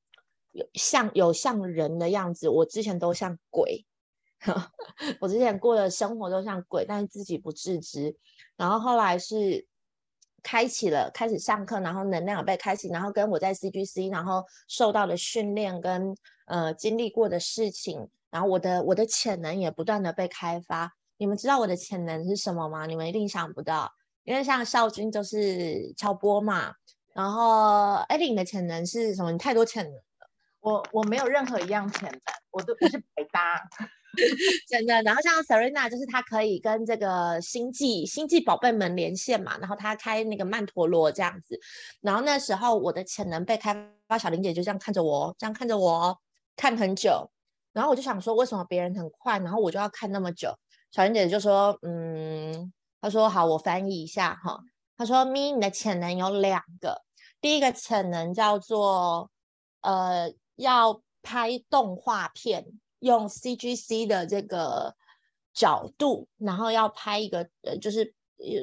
[0.52, 3.84] 有像有像人的样子，我之前都像鬼，
[5.20, 8.16] 我之前过的生活都像鬼，但是自己不自知。
[8.56, 9.66] 然后后来是
[10.42, 16.16] 开启了，开始上课，然后能量被开启，然后跟我在 CGC，然后受到的训练跟。
[16.46, 20.96] 呃，经历过的事情，然后我的我的潜能也不断的被开发。
[21.18, 22.86] 你们知道我的潜能是什么吗？
[22.86, 23.92] 你们一定想不到，
[24.24, 26.72] 因为像少君就是敲波嘛，
[27.14, 29.32] 然后艾琳的潜能是什么？
[29.32, 30.02] 你太多潜能了，
[30.60, 33.60] 我我没有任何一样潜能，我都我是白搭。
[34.68, 35.02] 真的。
[35.02, 41.58] 然后像 Serena，就是她可以跟这个星际星际宝贝们连线嘛，然后她开那个曼陀罗这样子。
[42.00, 43.74] 然后那时候我的潜能被开
[44.08, 46.18] 发，小林姐就这样看着我，这样看着我
[46.56, 47.30] 看很久。
[47.72, 50.52] 然后我就想说，为什么别人很快，然后我就要看那么久？
[50.90, 54.60] 小林姐就说，嗯，她说好，我翻译一下哈。
[54.96, 57.02] 她说，咪，你的潜能有两个，
[57.40, 59.30] 第一个潜能叫做
[59.82, 62.66] 呃，要拍动画片。
[63.00, 64.96] 用 CGC 的这个
[65.52, 68.14] 角度，然后要拍一个呃，就是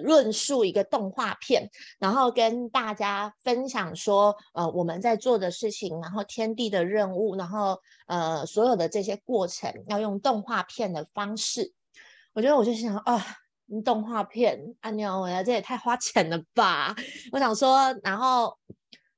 [0.03, 11.73] 论述一个动画片，然后跟大家分享说，呃，我们在做的事情，然后天地的任务，然后呃，所有的这些过程要用动画片的方式。
[12.33, 13.23] 我觉得我就想啊，
[13.83, 16.95] 动画片，阿牛，我呀，这也太花钱了吧？
[17.31, 18.57] 我想说，然后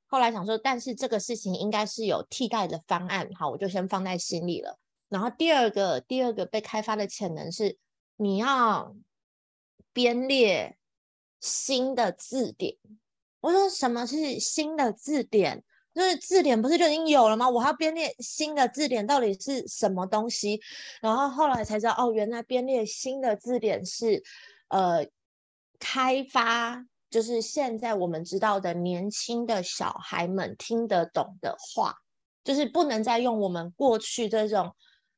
[0.07, 4.77] 后来想说，但是这个事情应该是有替代的方案，好，我就先放在心里了。
[5.09, 7.77] 然后第二个，第二个被开发的潜能是，
[8.17, 8.95] 你要
[9.95, 10.77] 编列
[11.39, 12.75] 新的字典。
[13.39, 15.63] 我说什么是新的字典？
[15.93, 17.49] 就是字典不是就已经有了吗？
[17.49, 20.59] 我还要编列新的字典，到底是什么东西？
[20.99, 24.21] 然后后来才知道，哦，原来编列新的字典是，
[24.67, 25.07] 呃，
[25.79, 31.95] 开发就是现在我们知道的年轻的小孩们听得懂的话，
[32.43, 34.75] 就是不能再用我们过去这种。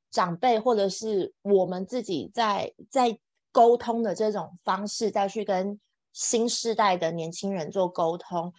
[0.10, 3.20] 长辈或者是我们自己在在
[3.58, 5.80] 沟通的这种方式，再去跟
[6.14, 8.54] 新时代的年轻人做沟通。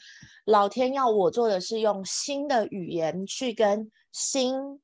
[0.45, 4.81] 老天要我做的是用新的语言去跟新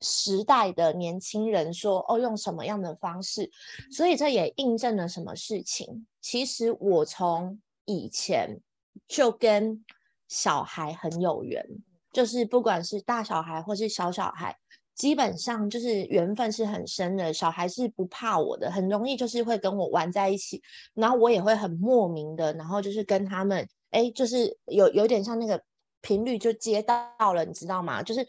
[0.00, 3.48] 时代的年轻人说，哦，用什么样的方式？
[3.92, 6.04] 所以这也印证了什么事情？
[6.20, 8.58] 其实我从以前
[9.06, 9.84] 就跟
[10.26, 11.64] 小孩很有缘，
[12.12, 14.58] 就是不管是大小孩或是小小孩。
[14.98, 20.60] 基本上就是缘分是很深的，小孩是不怕我的，很容易就是会跟我玩在一起，
[20.92, 25.62] 然后我也会很莫名的，然后就是跟他们，哎，就是有有点像那个
[26.02, 28.02] 频率就接到了，你知道吗？
[28.02, 28.26] 就是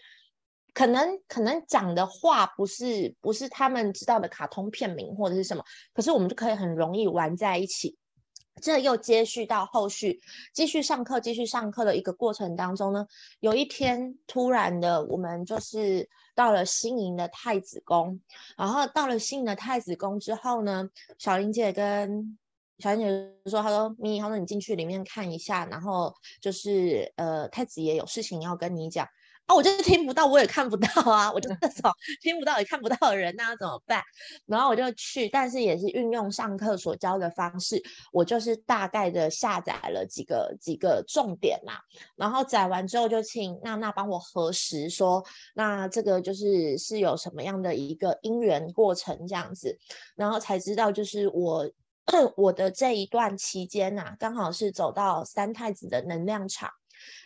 [0.74, 7.98] 可能可能讲的话不是不是他们知道的卡通片名或者是什么，可是我们就可以很容易玩在一起。
[8.60, 10.22] 这又接续到后续
[10.54, 13.08] 继续上课，继续上课的一个过程当中呢，
[13.40, 18.20] 有一天突然的，我们就是到了新营的太子宫，
[18.58, 22.38] 然后到了新的太子宫之后呢，小林姐跟
[22.80, 29.08] 小林姐说：“她说咪，她说你进去里面看一下，然后就是呃，太子爷有事情要跟你讲。”
[29.50, 34.00] 啊，我就是听不到，我也看不到啊，我就那种听不到也看不到的人，那要怎么办？
[34.46, 37.82] 然后我就去，但是也是运用上课所教的方式，
[38.14, 41.74] 我就是大概的下载了几个几个重点嘛，
[42.16, 49.76] 然后载完之后就请娜娜帮我核实，说那这个就是是有什么样的一个因缘过程这样子，
[50.16, 51.68] 然后才知道就是我
[52.38, 56.70] 我的这一段期间呐，刚好是走到三太子的能量场，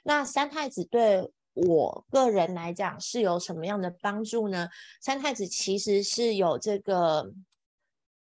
[0.06, 1.30] 那三太子对。
[1.54, 4.68] 我个人来讲是有什么样的帮助呢？
[5.02, 7.32] 三太子其实是有这个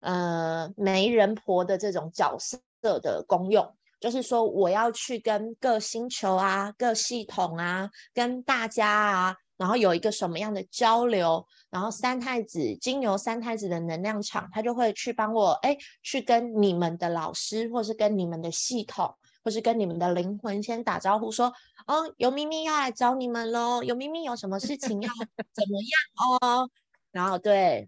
[0.01, 19.15] 呃媒人婆的这种角色的功用，就是说我要去跟各星球啊、各系统啊、跟大家啊，然后有一个什么样的交流，然后三太子经由三太子的能量场，他就会去帮我哎去跟你们的老师，或是跟你们的系统。
[19.44, 21.52] 或是跟你们的灵魂先打招呼，说
[21.87, 25.12] ：“哦，有咪咪要来找你们喽，有咪咪有什么事情要
[25.52, 26.70] 怎么样哦？”
[27.12, 27.87] 然后对，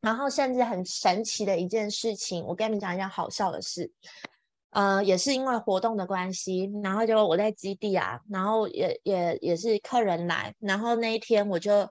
[0.00, 3.90] 然后甚至很神奇的一件事情，我跟你们讲一件好笑的事，
[4.70, 11.90] 呃，也是因为活动的关系，然后就我在基地啊，然后也也也是客人来，然后那一天我就，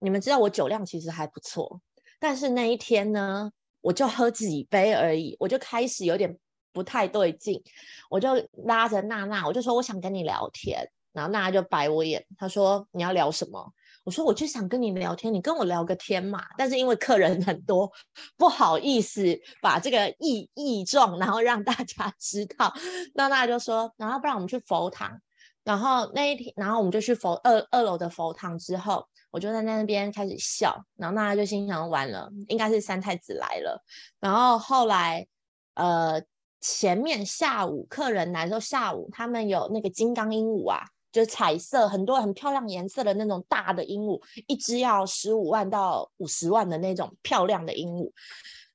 [0.00, 1.80] 你们知道我酒量其实还不错，
[2.20, 6.38] 但是那一天呢，我就喝几杯而已，我就开始有点。
[6.72, 7.62] 不太对劲，
[8.10, 8.30] 我就
[8.64, 13.72] 拉着娜娜，我就说我想跟你聊天，然后娜娜就白我眼，她说你要聊什么？
[14.04, 16.42] 我说我就想跟你聊天，你跟我聊个天嘛。
[16.56, 17.90] 但是因为客人很多，
[18.38, 22.72] 不好意思把这个异异状，然后让大家 知道。
[23.14, 25.20] 娜娜就说，然后不然我们去佛堂，
[25.62, 33.84] 然后那一天，然后我们就去佛二二楼的佛堂之后，我就在那边开始笑，然后娜娜就心想完了，应该是三太子来了。
[34.20, 35.26] 然后后来，
[35.74, 36.22] 呃。
[36.60, 40.82] 前面下午客人来的时候，下午他们有那个金刚鹦鹉啊，
[41.12, 48.10] 就是彩色很多很漂亮颜色的那种大的鹦鹉，一只要十五万到五十万的那种漂亮的鹦鹉，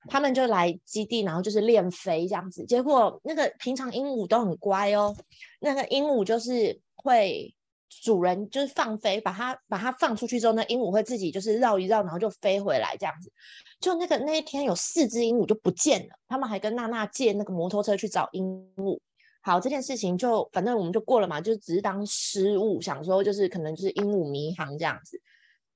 [0.07, 2.65] 他们就来基地，然后就是练飞这样子。
[2.65, 5.15] 结果那个平常鹦鹉都很乖哦，
[5.59, 7.53] 那个鹦鹉就是会
[8.01, 13.31] 主人就是放飞，把它把它放出去之后，那鹦鹉会自己就是绕一绕，然后就飞回来这样子。
[13.79, 18.45] 就那个那一天有四只鹦鹉就不见了，他们还跟娜娜借那个摩托车去找鹦
[18.77, 18.99] 鹉。
[19.41, 25.21] 好，这件事情就反正我们就过了嘛，就只是当失误，想说就是可能就是鹦鹉迷航这样子。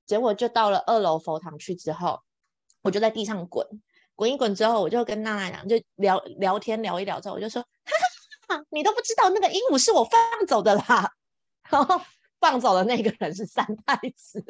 [0.05, 2.21] 结果就到了二楼佛堂去之后，
[2.81, 3.67] 我就在地上滚
[4.15, 7.61] 滚一滚之后，我就跟娜娜讲，就聊聊天聊一聊之后，我就说，
[8.47, 11.11] 哈哈，你都不知道那个鹦鹉是我放走的啦。
[11.69, 12.01] 然后
[12.39, 14.43] 放走的那个人是三太子，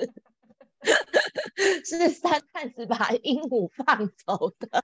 [1.86, 4.84] 是三太子把鹦鹉放走的。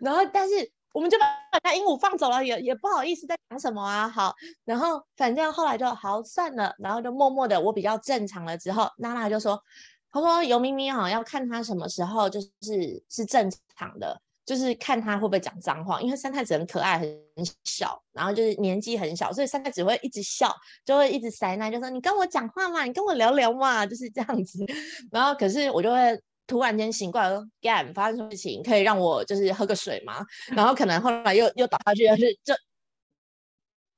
[0.00, 1.26] 然后，但是我们就把
[1.62, 4.08] 那鹦鹉放走了，也也不好意思再讲什么啊。
[4.08, 9.62] 好，然后反正后来就好算了，然后就默默的我比较正常了之后，娜娜就说，
[10.10, 14.20] 她说尤咪咪啊，要看他什么时候就是是正常的。
[14.46, 24.64] 就是看他会不会讲脏话，因为三太子很可爱很小，然后就是年纪很小，所以三太子会一直笑，就会一直塞奶，就说你跟我讲话嘛，你跟我聊聊嘛，就是这样子。
[25.10, 30.24] 然后可是我就会突然间醒过来说，Gam 发生什么事情，可以让我就是喝个水吗？
[30.54, 32.54] 然后可能后来又又倒下去，就是就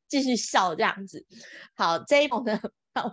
[0.08, 1.26] 继续笑这样子。
[1.74, 2.58] 好，这一幕呢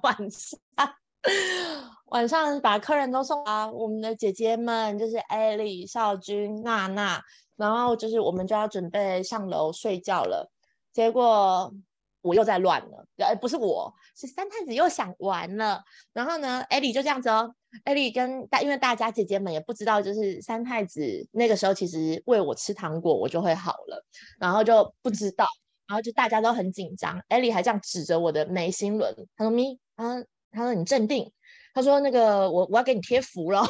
[0.02, 0.58] 晚上。
[2.06, 7.22] 晚上把客人都送啊，我们的姐姐们就是艾莉、少君、娜娜，
[7.56, 10.50] 然后就是我们就要准备上楼睡觉了。
[10.94, 11.74] 结果
[12.22, 15.84] 我又在乱了，呃，不是我，是三太子又想玩了。
[16.14, 17.54] 然后呢，艾莉就这样子哦，
[17.84, 21.02] 艾莉跟大，因为大家姐姐们也不知道，就是三太子
[21.32, 24.06] 那个时候其实喂我吃糖果，我就会好了，
[24.40, 25.46] 然后就不知道，
[25.88, 27.20] 然后就大家都很紧张。
[27.30, 30.24] 艾莉还这样指着我的眉心轮，他说：“咪，啊。”
[30.56, 31.30] 他说：“你镇定。”
[31.76, 33.62] 他说：“那个，我我要给你贴符了，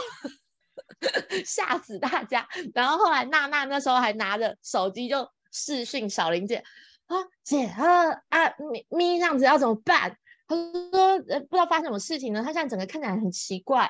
[1.43, 6.64] 吓死大家。”然后后来娜娜那时候还拿着手机就视讯小林姐
[7.08, 10.16] 啊，姐啊啊咪咪这样子要怎么办？
[10.47, 12.43] 他说：“呃，不知道发生什么事情呢？
[12.45, 13.89] 他现在整个看起来很奇怪。”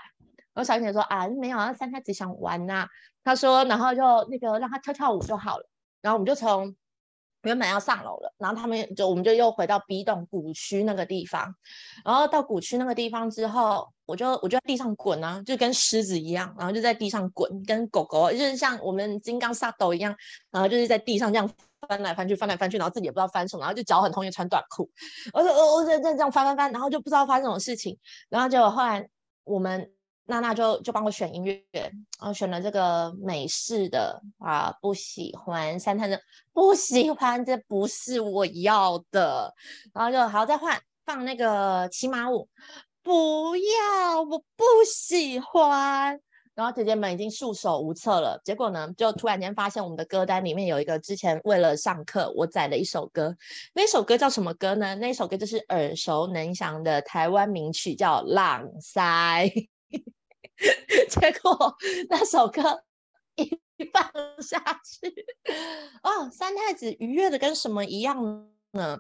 [0.56, 2.88] 然后小林姐说：“啊，没有啊，三太子想玩呐。”
[3.26, 5.70] 他说：“然后就那个让他跳跳舞就好了。”
[6.02, 6.74] 然后我们就从。
[7.46, 11.56] 原本要上楼了，然后他们就我们就又回到 B 栋古区那个地方，
[12.04, 20.16] 然后到古区那个地方之后，我就我就在地上滚啊，就跟狮子一样，然后就在地上滚，跟狗狗就是像我们金刚萨斗一样，
[20.52, 21.50] 然后就是在地上这样
[21.88, 24.90] 翻来翻去，翻来翻去，然后自己也不知道翻什么，然后就脚很痛，又穿短裤，
[25.34, 27.98] 我说我我在这样翻翻翻，然后就不知道发生什么事情，
[28.30, 29.08] 然后结果后来
[29.44, 29.92] 我们。
[30.28, 36.20] 娜娜就就帮我选音乐，然后选了这个美式的啊，不喜欢三太子，
[36.52, 39.54] 不喜欢，这不是我要的，
[39.94, 42.50] 然后就好再换放那个骑马舞，
[43.04, 46.20] 不要，我不喜欢。
[46.56, 53.36] 然后姐姐们已经束手无策了，结果呢，就突然间发现我们的歌单里面有一个之前为了上课我载了一首歌，
[53.74, 54.96] 那首歌叫什么歌呢？
[54.96, 59.46] 那首歌就是耳熟能详的台湾名曲，叫《浪塞》。
[61.10, 61.76] 结果
[62.10, 62.84] 那首歌
[63.36, 63.60] 一
[63.92, 64.10] 放
[64.42, 65.26] 下去，
[66.02, 68.98] 哦，三太子愉悦的跟什么一样呢？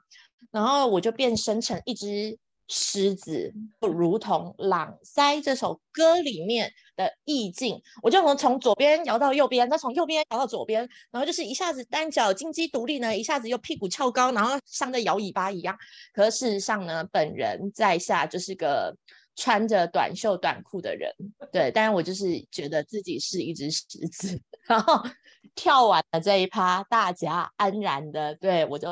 [0.52, 7.82] 然后我就变身成一只狮子，不如同《朗塞》这首歌里面的意境。
[8.04, 15.78] 我就从从左边摇到右边，再从右边摇到左边，然后就是一下子单脚金鸡独立呢，一下子又屁股翘高，然后像在摇尾巴一样。
[16.14, 18.98] 可事实上呢，本人在下就是个。
[19.36, 21.14] 穿着短袖短裤的人，
[21.52, 25.04] 对，但是我就是觉得自己是一只狮子，然后
[25.56, 28.88] 跳完了这一趴，大家安然的，对我就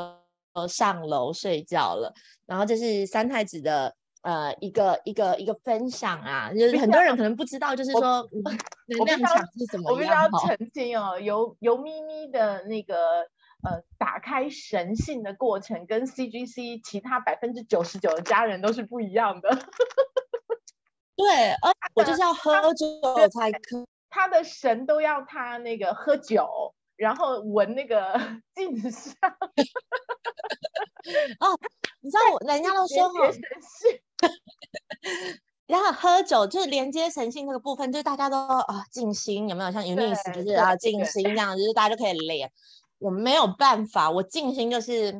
[0.68, 2.12] 上楼睡觉了。
[2.46, 8.28] 然后这是三太子的呃一个一个一个分享啊，就是很多人可能不知道，就是说
[8.86, 9.92] 能量场是怎么样。
[9.92, 13.26] 我必须要澄清哦，由由咪咪的那个
[13.64, 19.48] 呃打开神性的过程，跟 C G C 其他百分之九十九的家人都是不一样的。
[21.16, 22.86] 对，呃，我就是要喝酒
[23.28, 23.86] 才可。
[24.10, 28.20] 他的神都要他那个喝酒，然后闻那个
[28.54, 29.14] 镜子上。
[31.40, 31.58] 哦，
[32.00, 33.28] 你知道我人家都说哈，
[35.66, 39.72] 然后喝酒就是连接神性那个部分，就是大家都啊静心，有没有？
[39.72, 42.50] 像 Unis 就是啊静心这样，就是大家就可以连。
[43.04, 45.12] 我没有办法，我静心就是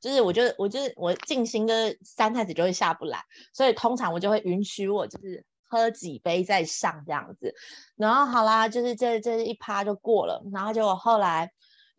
[0.00, 3.18] 就是我就我就是我静心就是三太子就会下不来，
[3.52, 5.44] 所以通常我就会允许我就是。
[5.74, 7.54] 喝几杯再上这样子，
[7.96, 11.50] 然后好啦，就是这这一趴就过了，然后结果后来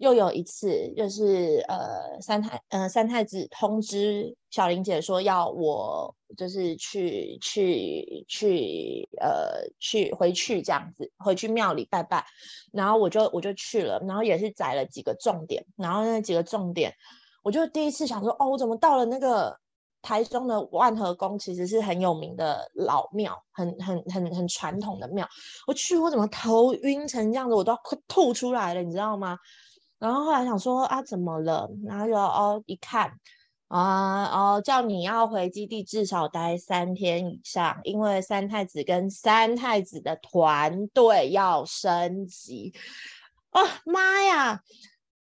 [0.03, 12.25] 又有一次，就是呃三太呃三太子通知小玲姐说要我就是去去去呃去回去这样子，回去庙里拜拜，
[12.73, 16.93] 然后我就我就去了，然后也是载了几个重点，然后那几个重点，
[17.41, 19.57] 我就第一次想说哦，我怎么到了那个。
[20.05, 25.25] 台中的万和宫其实是很有名的老庙，很很很很传统的庙。
[25.65, 29.37] 我去，我怎么头晕成这样子，我都要快吐出来了，你知道吗？
[30.03, 31.71] 然后后来想说啊，怎么了？
[31.85, 33.09] 然后就哦一看
[33.69, 42.73] 啊哦，叫你要回基地至少待三天以上，因为三太子跟三太子的团队要升级。
[43.51, 44.59] 哦妈呀，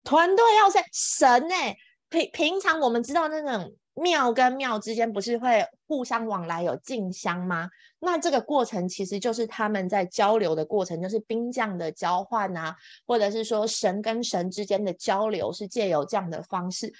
[0.04, 1.74] 团队要升神哎！
[2.10, 7.68] 平平常我们知道那种庙跟庙之间不是会互相往来有进香吗？
[8.00, 12.76] 那这个过程其实就是他们在交流的过程，就是兵将的交换啊，
[13.06, 16.92] 或者是说神跟神之间的交流是借由这样的方式。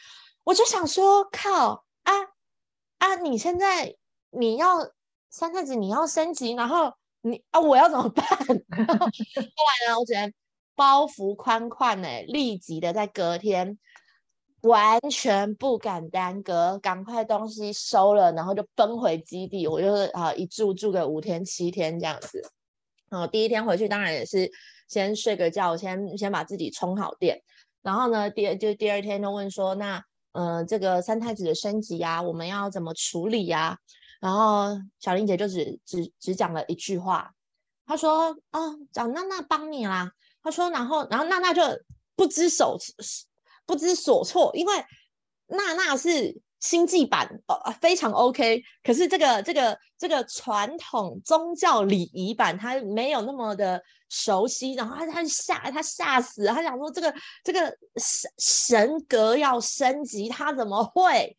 [0.45, 2.13] 我就想说，靠啊
[2.99, 3.15] 啊！
[3.17, 3.95] 你现在
[4.31, 4.91] 你要
[5.31, 8.27] 三太子你要升级，然后你啊我要怎么办？
[8.37, 10.33] 后来呢，我只能
[10.75, 13.79] 包袱宽宽呢，立即的在隔天。
[14.63, 19.69] 完全不敢耽搁，赶快东西收了，然后就奔回基地。
[19.69, 22.43] 我就是啊，一住住个五天七天这样子。
[23.11, 24.51] 哦，第一天回去当然也是
[24.89, 27.41] 先睡个觉，先先把自己充好电。
[27.83, 30.03] 然后呢，第就第二天就问说，那
[30.33, 33.79] 嗯，这个三太子的升级啊，我们要怎么处理呀？
[34.21, 37.33] 然后小玲姐就只只只讲了一句话，
[37.87, 40.11] 她说哦，找娜娜帮你啦。
[40.43, 41.63] 她说，然后然后娜娜就
[42.17, 42.77] 不知手。
[43.69, 44.75] 不知所措，因为
[45.49, 48.63] 娜娜是星际版，呃，非常 OK。
[48.83, 57.15] 可是这个这个这个传统宗教礼仪版，他没有那么的熟悉，然后他他吓他吓死，他想说这个
[57.45, 57.61] 这个
[57.97, 61.37] 神神格要升级，他怎么会？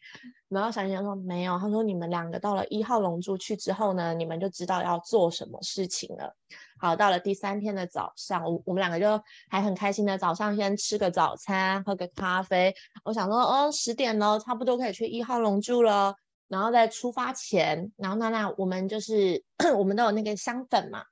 [0.49, 6.36] 然后小姐姐说没有，他说你们两个到了一号龙珠去之后呢，你们就知道要做什么事情了。
[6.80, 12.73] 好，到了第三天的早上，我我们两个就还很开心的早上先吃个早餐，喝个咖啡。
[13.03, 16.15] 我想说，哦，十点了，差不多可以去一号龙珠了。
[16.47, 19.43] 然后在出发前，然后娜娜我们就是
[19.77, 21.03] 我们都有那个香粉嘛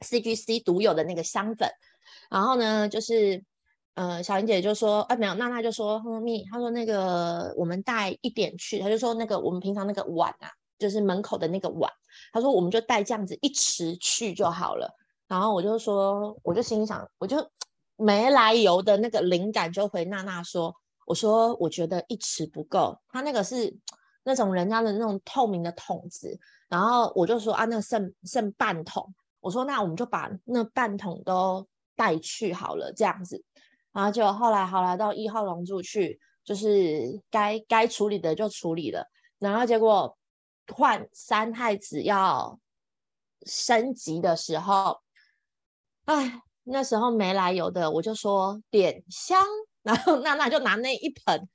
[0.00, 1.68] ，CGC 独有的那个香粉。
[2.30, 3.44] 然后呢，就是。
[3.94, 10.48] 呃，小玲姐就说，哎，没有，娜娜就说，哼咪，她说那个我们带一点去，她就说那个我们平常那个碗啊，
[10.78, 11.92] 就是门口的那个碗，
[12.32, 14.90] 他说我们就带这样子一池去就好了。
[15.28, 17.36] 然后我就说，我就心想，我就
[17.96, 20.74] 没来由的那个灵感就回娜娜说，
[21.06, 23.74] 我说我觉得一池不够，他那个是
[24.24, 31.66] 那种人家的那种透明的桶子，然后我就说啊，那剩剩半桶，我说那我们就把那半桶都
[31.96, 33.42] 带去好了，这样子。
[33.92, 39.06] 然后就后来好来到一号龙柱去，就是该该处理的就处理了。
[39.38, 40.16] 然后结果
[40.68, 42.58] 换三太子要
[43.46, 45.00] 升级的时候，
[46.04, 49.44] 哎，那时候没来由的，我就说点香，
[49.82, 51.48] 然后娜娜就拿那一盆。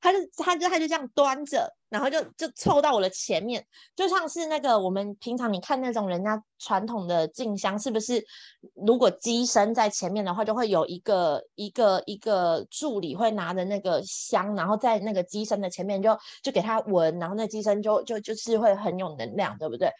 [0.00, 3.64] 他就他就他就这样端着，然后就就凑到我的前面，
[3.96, 8.24] 就像是那个我们平常你看那种人家传统的进香，是不是？
[8.86, 19.90] 如果机身在前面的话，就会有一个一个一个助理会拿着那个香，然后在那个机身的前面就就给他闻，然后那机身就就就是会很有能量，对不对？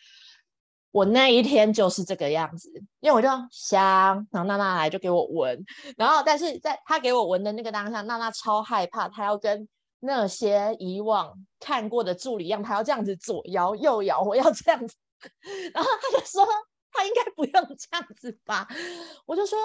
[0.95, 2.71] 我那一天就是这个样子，
[3.01, 5.65] 因为我就香，然后娜娜来就给我闻，
[5.97, 9.69] 然后但是在她给我闻的那个当下，娜娜超害怕，她要跟
[9.99, 14.95] 那些以往看过的助理一样，她要这样子左摇右摇，我要这样子，
[15.75, 16.47] 然后她就说
[16.93, 18.69] 她应该不用这样子吧，
[19.27, 19.59] 我就说。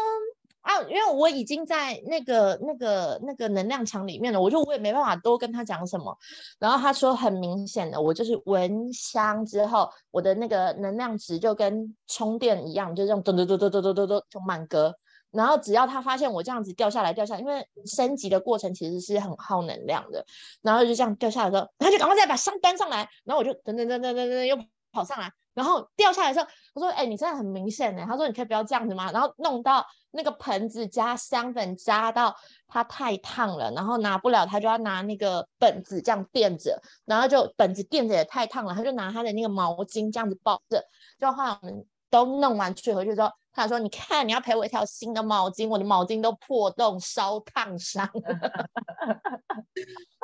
[0.70, 6.16] 啊，因为我已经在那个、那个、那个能量场里面了，我就我也没办法多跟他讲什么。
[6.60, 14.96] 然后他说很明显的，我就是闻香之后，我的那个能量值就跟充电一样，就这样咚咚咚咚咚咚咚咚就满格。
[15.32, 20.24] 然后只要他发现我这样子掉下来掉下来，因为升级的过程其实是很耗能量的，
[20.62, 24.56] 然后就这样掉下来之后，他就赶快再把香端上来，然后我就噔噔噔噔噔噔又
[24.92, 25.32] 跑上来。
[25.60, 32.34] 然后掉下来的时候，他说：“哎，你真的很明显呢。”他说：“你可以不要这样子吗？”然后弄到那个盆子加香粉加到
[32.66, 40.82] 它太烫了，然后拿不了，他就要拿那个本子这样垫着，然后就本子垫着也太烫了，他就拿他的那个毛巾这样子抱着。
[41.20, 48.10] 就后来我们都弄完去回去之后，他说：“你看，你要赔我一条新的毛巾，我的毛巾都破洞烧烫伤。”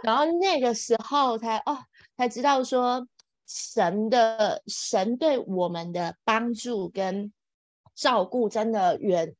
[0.01, 1.77] 然后那个时候才哦
[2.15, 3.05] 才知道说。
[3.47, 7.31] 神的神对我们的帮助跟
[7.93, 9.35] 照顾，真的远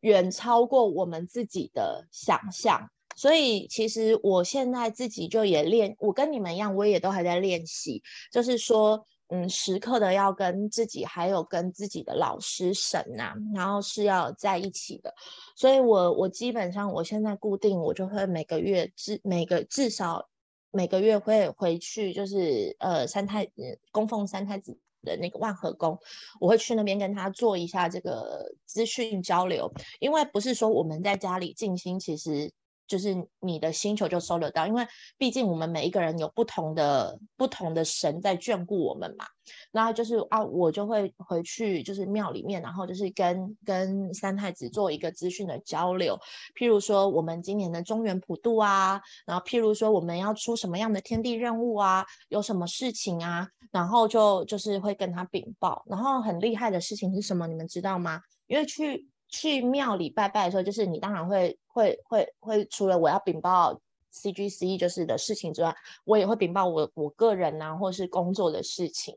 [0.00, 2.90] 远超过我们自己的想象。
[3.16, 15.12] 所以，其实我现在自己就也练，我跟你们一样，我也都还在练习，就是说，嗯，时刻的要跟自己，还有跟自己的老师神呐，然后是要在一起的。
[15.56, 20.28] 所以我我基本上我现在固定，我就会每个月至每个至少。
[20.70, 23.48] 每个月会回去，就是呃三太
[23.90, 25.98] 供奉三太子的那个万和宫，
[26.40, 32.52] 我会去那边跟他做一下这个资讯交流，因为不是说我们在家里静心，其实。
[32.88, 34.84] 就是你的星球就收得到，因为
[35.16, 39.26] 毕竟我们每一个人有不同的不同的神在眷顾我们嘛。
[39.70, 46.18] 然后就是啊，我就会回去就是庙里面，然后就是跟跟三太子做一个资讯的交流。
[46.54, 55.82] 譬如说我们今年的中原普渡啊，然后譬如说我们要出什么样的天地任务啊，有什么事情啊，然后就就是会跟他禀报。
[55.86, 57.46] 然后很厉害的事情是什么？
[57.46, 58.20] 你们知道吗？
[58.48, 59.06] 因为去。
[59.28, 69.16] 去庙里拜拜的时候，就是你当然会会会会，除了我要禀报 C G C 就是的事情之外，我也会禀报我我个人呐，或是工作的事情。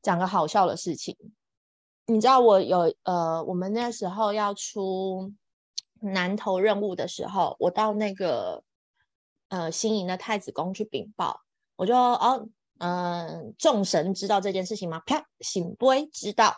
[0.00, 1.16] 讲个好笑的事情，
[2.06, 5.32] 你知道我有呃，我们那时候要出
[6.00, 8.62] 南投任务的时候，我到那个
[9.48, 11.40] 呃新营的太子宫去禀报，
[11.76, 15.00] 我就哦嗯，众神知道这件事情吗？
[15.04, 16.54] 啪，醒杯知道。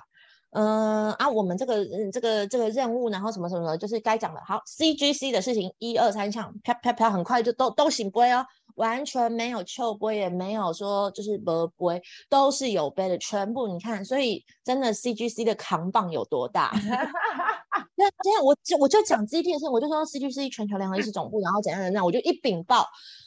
[0.53, 4.40] 嗯啊，我们这个嗯这个这个任务，然后什么什么，就是该讲的。
[4.44, 8.44] 好，C G C 的事情，一二三项，啪啪啪，很快就都都醒杯哦，
[8.74, 16.72] 完全没有糗杯，也没有说就是不杯，都是有杯的，全部你看，所以真的 C G C 的扛棒有多大？
[17.94, 22.84] 那今天我就我就讲 G T 的事，我就说 C G C 全球联合意识总部，然后怎样怎样，我就一禀报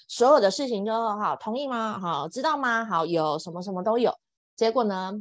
[0.09, 1.97] 所有的事情就好，同意吗？
[2.01, 2.83] 好，知道吗？
[2.83, 4.13] 好，有什么什么都有，
[4.57, 5.13] 结果呢？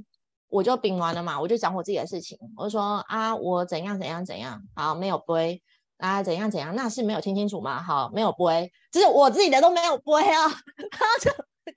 [0.53, 5.63] 我就禀完了嘛，我就讲我自己的事情，我就说啊，我怎样怎样怎样，好没有背
[5.97, 7.83] 啊，怎样怎样，那是没有听清楚吗？
[7.83, 10.43] 好没有背，就是我自己的都没有背啊。
[10.77, 11.31] 然后就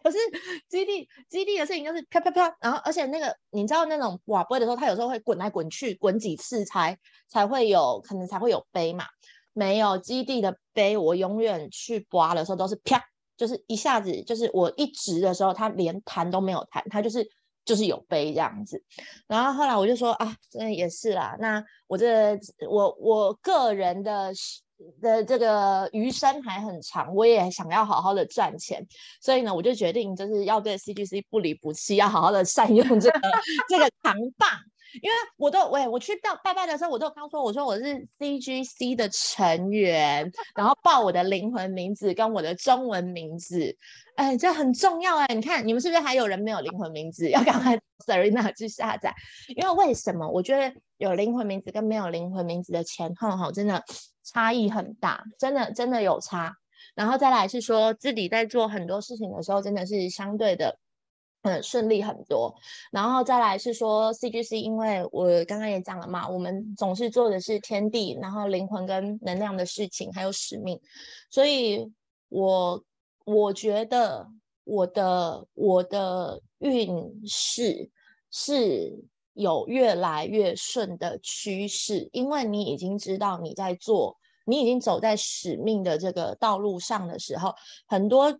[0.04, 0.18] 可是
[0.68, 6.98] 基地基地的事情就是飘飘飘，然后而且那个你知道那种瓦杯的时候，它有时候会滚来滚去，滚几次才
[7.30, 9.06] 才会有可能才会有杯嘛。
[9.54, 13.02] 没有基地的杯，我永远去刮的时候都是啪，
[13.38, 17.26] 就是一下子就是我一直的时候，它连弹都没有弹，它就是。
[17.66, 18.82] 就是有悲这样子，
[19.28, 21.36] 然后后来我就说啊，那也是啦。
[21.40, 22.40] 那我这
[22.70, 24.32] 我我个人的
[25.02, 28.86] 的这个余生还很长，我也想要好好的赚钱，
[29.22, 33.20] 所以呢，我就决定就是要对 CGC 不离不弃，要好好的善用这个
[33.68, 34.50] 这个长棒。
[35.02, 43.76] 因为我都喂我去到拜拜的时候，我都刚说我说我是 C G C 的成员，然后报我的灵魂名字跟我的中文名字，
[44.16, 45.28] 哎，这很重要哎。
[45.34, 47.30] 你看你们是不是还有人没有灵魂名字？
[47.30, 49.14] 要赶快 Serena 去下载。
[49.56, 50.28] 因为为什么？
[50.28, 53.84] 我觉得有灵魂名字跟没有灵魂名字的前后哈，真的
[54.24, 56.56] 差异很大，真的真的有差。
[56.94, 60.78] 然后再来是说自己在做很多事情的时候，真的是相对的。
[61.46, 62.52] 嗯，顺利很多，
[62.92, 70.82] 然后再来是说 C G C，因为我刚刚也讲了嘛，我们总是做的是天地，然后灵魂跟能量的事情，还有使命，
[71.30, 71.88] 所以
[72.30, 72.84] 我
[73.26, 74.28] 我觉得
[74.64, 77.92] 我的我的运势
[78.32, 78.92] 是
[79.34, 84.18] 有越来越顺的趋势，因为你已经知道你在做，
[84.48, 87.54] 你已经走在使命的这个道路上的时候，
[87.86, 88.36] 很多。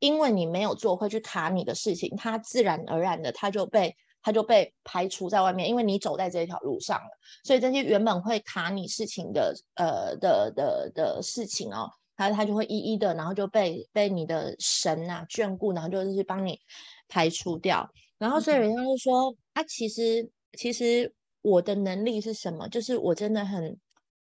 [0.00, 5.68] 因为你没有做会去卡你的事情，它自然而然的它就被它就被排除在外面。
[5.68, 7.10] 因为你走在这条路上了，
[7.44, 16.58] 所以这些原本会卡你事情的呃的的的事情哦，它它就会一一的，然后就被被你的神呐眷顾，然后就是帮你
[17.06, 17.88] 排除掉。
[18.18, 22.68] 然后所以人家就说啊，其实其实我的能力是什么？
[22.68, 23.78] 就是我真的很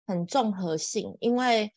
[0.06, 1.72] 很综合性，因为。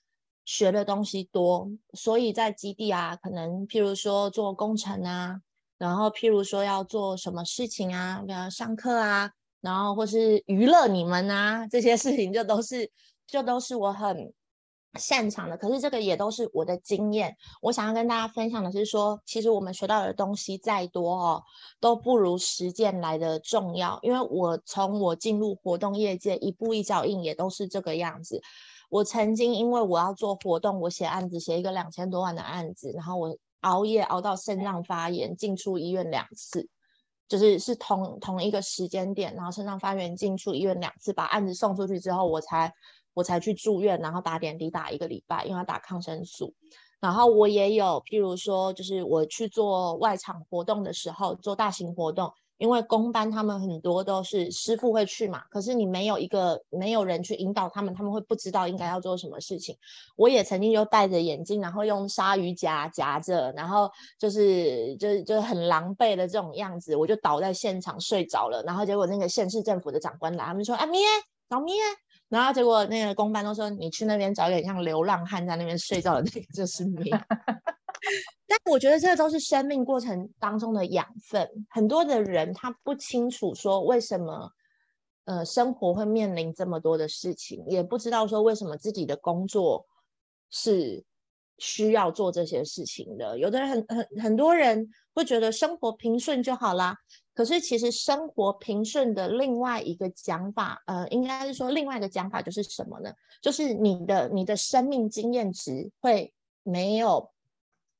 [0.47, 5.41] 学的东西多，所以在基地啊，可能譬如说做工程啊，
[5.77, 9.29] 然后譬如说要做什么事情啊，比如上课啊，
[9.59, 12.89] 然后或是娱乐你们啊，这些事情就都是
[13.27, 14.33] 就都是我很
[14.97, 15.57] 擅长的。
[15.57, 17.35] 可是这个也都是我的经验。
[17.61, 21.43] 我想要跟大家分享的是说，其实我们学到的东西再多哦，
[21.81, 23.99] 都不如实践来的重要。
[24.01, 28.41] 因为我从我进入活动业界，一步一脚印也都是这个样子。
[28.89, 36.69] 我曾经因为我要做活动，我写案子写一个两千多万的案子，然后我熬夜熬到肾脏发炎，进出医院两次，
[37.27, 42.73] 就是是同同一个时间点，然后肾脏发炎进出医院两次，把案子送出去之后，我才
[43.13, 46.53] 我才去住院，然后打点滴打一个礼拜，因为要打抗生素。
[46.99, 52.31] 然后我也有，譬如说，就是我去做外场活动的时候，做大型活动。
[52.57, 59.77] 因为公班他们很多都是师傅会去嘛，可是你没有一个没有人去引导他们，他们会不知道应该要做什么事情。
[60.15, 68.63] 我也曾经就戴着眼镜，然后用鲨鱼夹夹着，然后就是就就很狼狈的这种样子，我就倒在现场睡着了。
[68.63, 71.01] 然后结果那个县市政府的长官来，他们说啊咩
[71.49, 71.75] 找咩，
[72.27, 77.11] 然后结果那个公班都说你去那边找一点像流浪汉在那边睡觉的那个就是咩。
[78.47, 81.49] 但我觉得这都是生命过程当中的养分。
[81.69, 84.51] 很多的人他不清楚说为什么，
[85.25, 89.85] 呃，生活会面临这么多的事情，也不知道说为什么自己的工作
[90.49, 91.03] 是
[91.57, 93.37] 需要做这些事情的。
[93.37, 96.95] 有的人很很很多人会觉得生活平顺就好啦。
[97.33, 103.11] 可是其实生活平顺的另外一个讲法，呃，应该是说另外一个讲法就是什么呢？
[103.41, 106.33] 就是你的你的生命经验值会
[106.63, 107.29] 没有。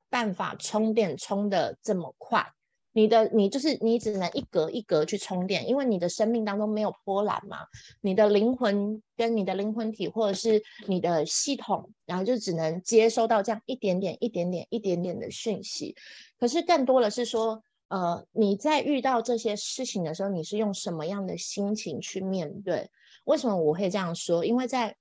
[0.09, 2.45] 办法充电充的这么快，
[2.93, 7.57] 你的你就是你只能一格一格去充电，因为你的生命当中没有波澜嘛，
[8.01, 15.95] 你的灵魂跟你的灵魂体或者是你的系统，然后就只能接收到这样一点点、一点点、一点点的讯息。
[16.39, 22.89] 可是更多的是说，呃，你在遇到这些事情的时候，你是用什么样的心情去面对？
[23.25, 24.45] 为什么我会这样说？
[24.45, 24.95] 因为在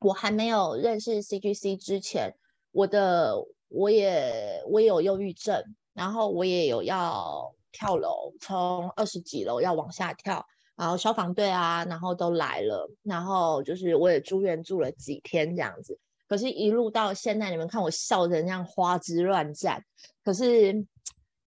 [0.00, 2.34] 我还没有认识 CGC 之前，
[2.72, 3.36] 我的。
[3.70, 5.62] 我也我也有忧郁症，
[5.94, 10.44] 然后我也有要跳楼，从二十几楼要往下跳，
[10.76, 15.96] 然后消防队啊，然后都来了，然后就是我也住院住了几天这样子。
[16.28, 19.80] 可是，一路到现在，你们看我笑得那样花枝乱颤，
[20.24, 20.84] 可是，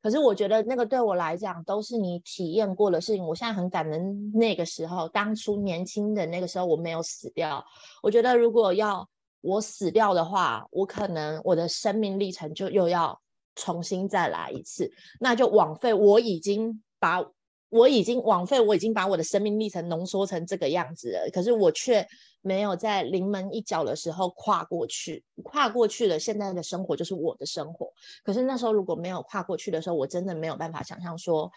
[0.02, 3.26] 可是我觉得那个对我来讲都是你体验过的事情。
[3.26, 7.64] 我现在很感恩那个时候，当初年轻的那个时候我没有死掉。
[8.02, 9.08] 我觉得如果要。
[9.43, 13.20] 我死掉的话，我可能我的生命历程就又要
[13.55, 14.90] 重新再来一次，
[15.20, 17.22] 那就枉费我已经把
[17.68, 21.30] 我已经枉费我已经把我的生命历程浓缩成这个样子了。
[21.32, 22.07] 可是我却
[22.40, 27.93] 没有在临门一脚的时候跨过去，跨过去了，现在的生活就是我的生活。
[28.24, 31.51] 可是那时候如果没有跨过去的时候，我真的没有办法想象说，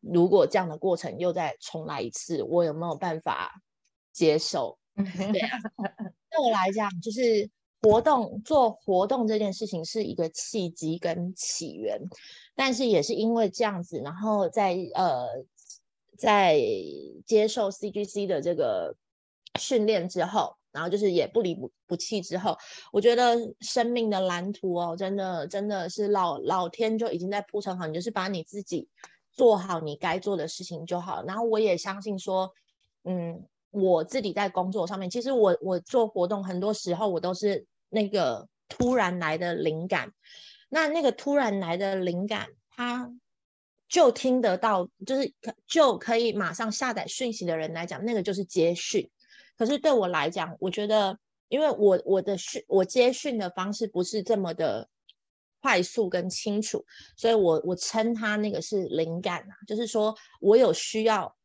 [0.00, 3.52] 如果这样的过程又再重来一次，我有没有办法
[4.12, 4.78] 接受？
[4.96, 5.58] 对啊，
[6.36, 7.48] 对我来讲，就是
[7.80, 11.98] 活动做活动这件事情是一个契机跟起源，
[12.54, 15.26] 但是也是因为这样子，然后在呃
[16.18, 16.60] 在
[17.24, 18.94] 接受 CGC 的这个
[19.58, 22.54] 训练之后，然后就是也不离不不弃之后，
[22.92, 28.86] 我觉得生命的蓝图哦，真的真的是老老天就已经在铺成好，你就是把你自己
[29.32, 31.24] 做好你该做的事情就好。
[31.24, 32.52] 然后我也相信说，
[33.04, 33.42] 嗯。
[33.76, 40.10] 我自己在工作上面，其实我我做活动很多时候我都是那个突然来的灵感，
[40.70, 43.12] 那那个突然来的灵感，他
[43.86, 49.10] 就听得到，就是可就可以马上下载讯息的人来讲，那个就是接讯。
[49.58, 51.18] 可是对我来讲，我觉得，
[51.48, 54.88] 因为我我的讯我接讯的方式不是这么的
[55.60, 56.82] 快速跟清楚，
[57.14, 61.35] 所以我我称它那个是灵感啊，就是说我有需要。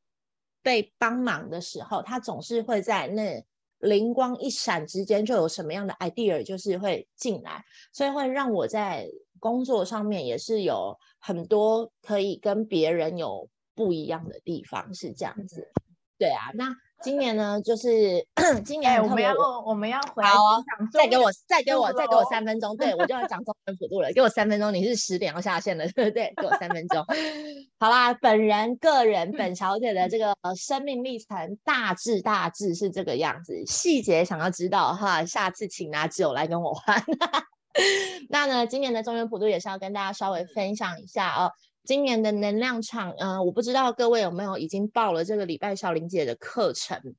[0.62, 3.43] 被帮忙的时候，他总是会在那
[3.80, 9.07] 灵光一闪之间，就有什么样的 idea 就是会进来，所以会让我在
[9.39, 15.72] 工作上面也是有很多可以跟别人有不一样的地方，是这样子。
[16.18, 16.76] 对啊，那。
[17.04, 18.26] 今年呢，就是
[18.64, 19.34] 今年我们要
[19.66, 26.34] 我们要回好哦，再给我再给我再给我三分钟， 对我就要讲中文普渡了，给我三分钟，你是十点要下线了， 对不对？
[26.38, 27.04] 给我三分钟，
[27.80, 37.04] 好啦，本人个人本小姐的这个生命历程大致大致是这个样子，细节想要知道哈，下次请拿酒来跟我换。
[38.30, 41.52] 那呢，今年的中原普渡也是要跟大家稍微分享一下哦。
[41.84, 47.16] 今年的能量场，呃，我不知道各位有没有已经报了这个礼拜小林姐的课程，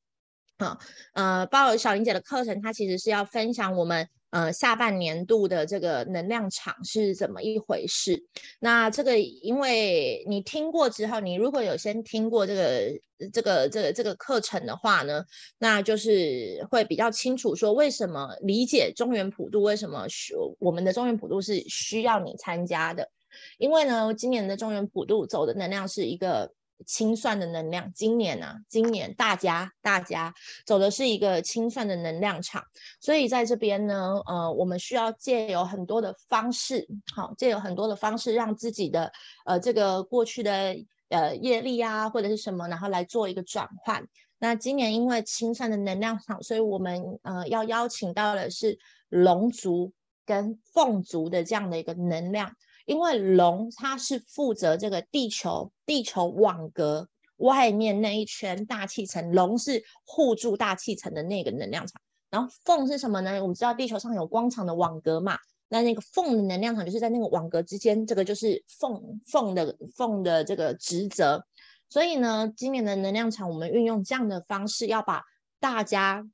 [0.58, 0.78] 啊，
[1.14, 8.22] 呃，报了小林姐的课程，她其实是要分享我们呃下半年度的这个能量场是怎么一回事。
[8.60, 15.24] 那这个，因为你听过之后，你如果有先听过这个这个这个这个课程的话呢，
[15.58, 23.10] 那就是会比较清楚说为什么理解中原普渡，为什么需我们的中原普渡是需要你参加的。
[23.58, 26.52] 因为呢，今年的中原普渡走的能量是一个
[26.84, 27.92] 清算的能量。
[27.94, 30.34] 今年啊，今年大家大家
[30.66, 32.64] 走的是一个清算的能量场，
[33.00, 39.12] 所以在这边呢，呃，我们需要借有很多的方式，好，借有很多的方式，让自己的
[39.44, 40.76] 呃这个过去的
[41.10, 44.04] 呃业力啊，或者是什么，然后来做一个转换。
[44.38, 48.76] 那今年因为清算的能量场，所以我们呃要邀请到的是
[49.08, 49.92] 龙族
[50.26, 52.52] 跟凤族的这样的一个能量。
[52.86, 62.00] 因为龙它是负责这个地球地球网格外面那一圈大气层，龙是护住大气层的那个能量场。
[62.30, 63.40] 然后凤是什么呢？
[63.42, 71.44] 我们知道地球上有光场的网格嘛，那那个凤的能量场就是在那个网格之间，这个就是凤凤的凤的这个职责。
[71.88, 75.22] 所以呢，今年的能量场我们运用这样的方式，要把
[75.60, 76.26] 大家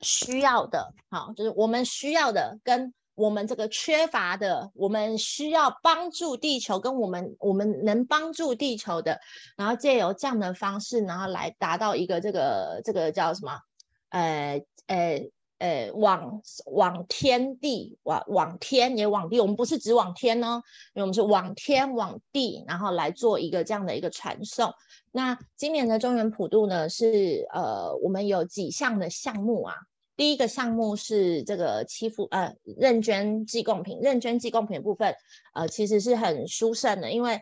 [0.00, 2.92] 需要的，好，就是我们需要的跟。
[3.14, 9.20] 我们这个缺乏的，我们需要帮助地球，跟我们我们能帮助地球的，
[9.56, 13.58] 然后借由这样的方式，然后来达到一个这个这个叫什么？
[14.10, 20.62] 呃呃呃，往往天地，往往天也往地，我们不是只往天哦，
[20.94, 24.74] 因为我们是往天往地，然后来做一个这样的一个传送。
[25.12, 29.74] 那今年的中原普渡呢，是呃，我们有几项的项目啊。
[30.16, 35.14] 第一个项目是这个祈福呃认捐寄贡品，认捐寄贡品的部分，
[35.54, 37.40] 呃其实是很殊胜的，因为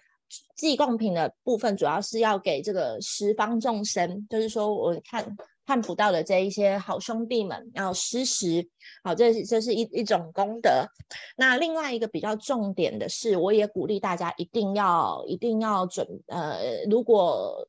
[0.57, 8.67] 寄贡品的部分主要是要给这个十方众生，就是说我看看不到的这一些好兄弟们要施食，
[9.05, 10.87] 好，这这是一一种功德。
[11.37, 17.69] 那另外一个比较重点的是，我也鼓励大家一定要一定要准呃，如果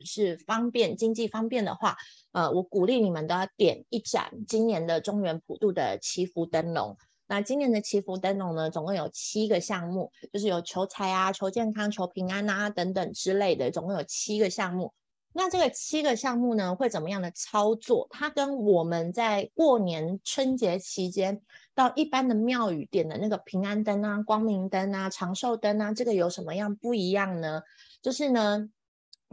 [0.00, 1.96] 是方便经济方便的话。
[2.32, 6.96] 呃，我鼓励你们都要点一盏今年的中原普渡的祈福灯笼。
[7.28, 14.92] 那今年的祈福灯笼呢，总共有七个项目，就是有求财啊、求健康、求平安啊等等之类的，总共有七个项目。
[15.32, 18.08] 那这个七个项目呢，会怎么样的操作？
[18.10, 21.40] 它跟我们在过年春节期间
[21.72, 27.62] 到一般的庙宇点的那个平安灯啊、光明灯啊、长寿灯啊，这个有什么样不一样呢？
[28.02, 28.68] 就是呢。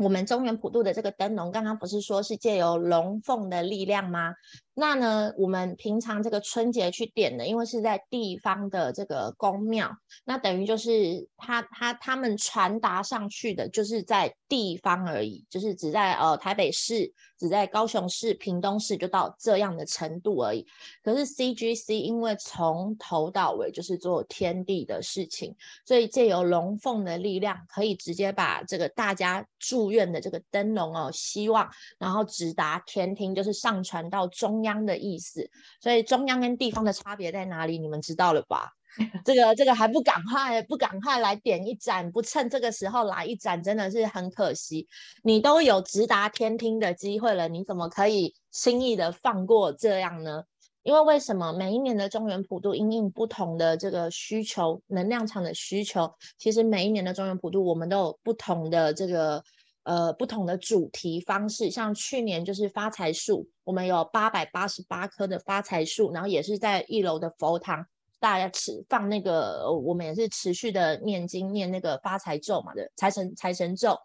[0.02, 4.34] 我们中原普渡的这个灯笼，刚刚不是说是借由龙凤的力量吗？
[4.74, 9.92] 那呢，我们平常这个春节去点的，因为是在地方的这个宫庙，
[10.26, 17.14] 那等于就是他他他们传达上去的，就是在地方而已，就是只在呃台北市。
[17.42, 20.64] 只在高雄市、屏东市就到这样的程度而已。
[21.04, 29.44] 可是 CGC 因为从头到尾就是做天地的事情，所以借由龙凤的力量，可以直接把这个大家
[29.92, 31.70] 祝愿的这个灯笼哦，希望
[32.00, 35.50] 然后直达天庭，就是上传到中央的意思。
[35.82, 37.78] 所以中央跟地方的差别在哪里？
[37.78, 38.72] 你们知道了吧？
[39.26, 44.88] 这个这个还不赶快不赶快来点一盏，不趁这个时候来一盏，真的是很可惜。
[45.24, 50.44] 你都有直达天听的机会了，你怎么可以轻易的放过这样呢？
[50.84, 59.44] 因为为什么每一年的中原普渡因应不同的这个需求，能量场的需求，其实每一年的中原普渡我们都有不同的这个
[59.84, 61.70] 呃不同的主题方式。
[61.72, 67.86] 像去年就是发财树，我们有八百八十八棵的发财树，然后也是在一楼的佛堂。
[68.20, 73.98] 大家持放那个，我们也是持续的念经念那个发财咒嘛的财神财神咒，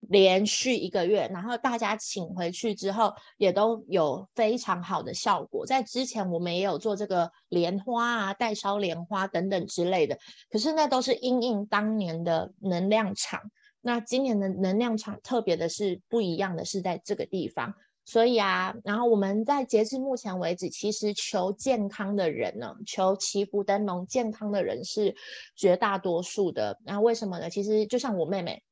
[0.00, 5.64] 连续一个月，然后大家请回去之后也都有非常好的效果。
[5.64, 10.18] 在之前我们也有做这个莲花啊、代烧莲花等等之类的，
[10.50, 13.40] 可是那都是因应当年的能量场。
[13.84, 17.74] 那今年的能量场特别的是不一样的是在这个地方。
[18.06, 25.14] 所以啊，然后我们在截至目前为止，其实求健康的人呢，求祈福灯笼健康的人是
[25.56, 26.78] 绝大多数的。
[26.84, 27.48] 那为什么呢？
[27.48, 28.62] 其实就像我妹妹，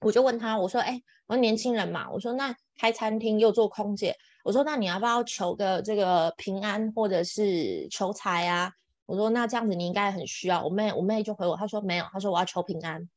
[0.00, 8.70] 我就问她，我说：“哎，我说年轻人嘛，我说那开餐厅又做空姐，我说那你要不要求个这个平安或者是求财啊？
[9.06, 10.62] 我说那这样子你应该很需要。
[10.62, 13.08] 我妹我妹就回我，她说没有，她说我要求平安。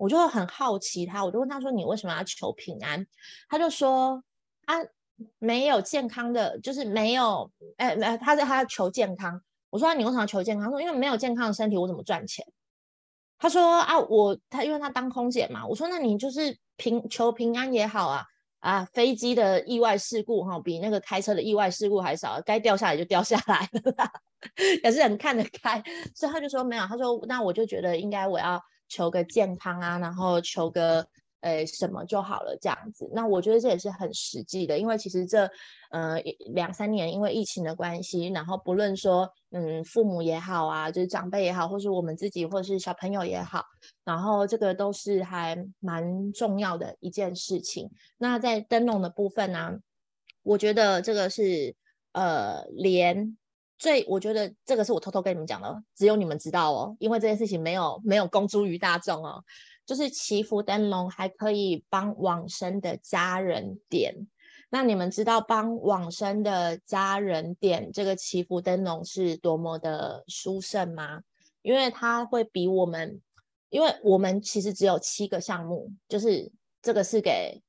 [0.00, 3.06] 我就很好奇他，我就问他说你为什么要求平安？
[3.48, 4.24] 他就说
[4.64, 4.74] 啊。
[5.38, 9.38] 没有健康的，就是没有，哎，没，他是他要求健康。
[9.68, 10.70] 我说你为什么要求健康？
[10.70, 12.42] 说因为没有健康的身体，我怎么赚钱？
[13.38, 15.66] 他说啊，我他因为他当空姐嘛。
[15.66, 18.24] 我说那你就是平求平安也好啊，
[18.60, 24.10] 啊，飞机的意外事故哈，比那个开车的意外事故还少，该掉下来就掉下来了，
[24.82, 25.84] 也是很看得开。
[26.14, 28.58] 所以他就说没有，他说那我就觉得应该我要
[28.90, 31.06] 求个健康啊，然后求个。
[31.42, 33.08] 呃，什么就好了，这样子。
[33.14, 35.50] 那我觉得这也是很实际的，因为其实这
[35.90, 36.20] 呃
[36.52, 43.64] 两三年因为疫情的关系，然后不论说嗯父母也好啊，就是长辈也好，或是我们自己，或是小朋友也好，
[44.04, 47.90] 然后这个都是还蛮重要的一件事情。
[48.18, 49.78] 那在灯笼的部分呢，
[50.42, 51.74] 我觉得这个是
[52.12, 53.38] 呃连
[53.80, 59.42] 最，我觉得这个是我偷偷跟你们讲的，只有你们知道哦，因为这件事情没有没有公诸于大众哦。
[59.86, 64.14] 就是祈福灯笼还可以帮往生的家人点，
[64.68, 71.22] 那你们知道帮往生的家人点这个祈福灯笼是多么的殊胜吗？
[71.62, 73.20] 因为它会比我们，
[73.70, 76.52] 因为我们其实只有七个项目，就是
[76.82, 77.60] 这个是给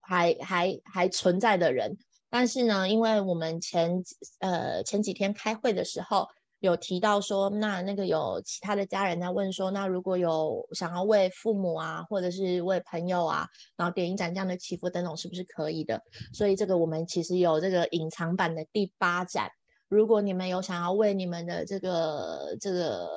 [0.00, 1.96] 还还还存在的人，
[2.30, 4.02] 但是呢，因为我们前
[4.40, 6.26] 呃前几天开会的时候。
[6.60, 16.02] 有提到说，那那个有其他的家人在问说，那如果有想要为父母啊，或者是为朋友啊，然后点一盏这样的祈福灯笼，是不是可以的？
[16.32, 19.48] 所以这个我们其实有这个隐藏版的第八盏，
[19.88, 23.08] 如果你们有想要为你们的这个这个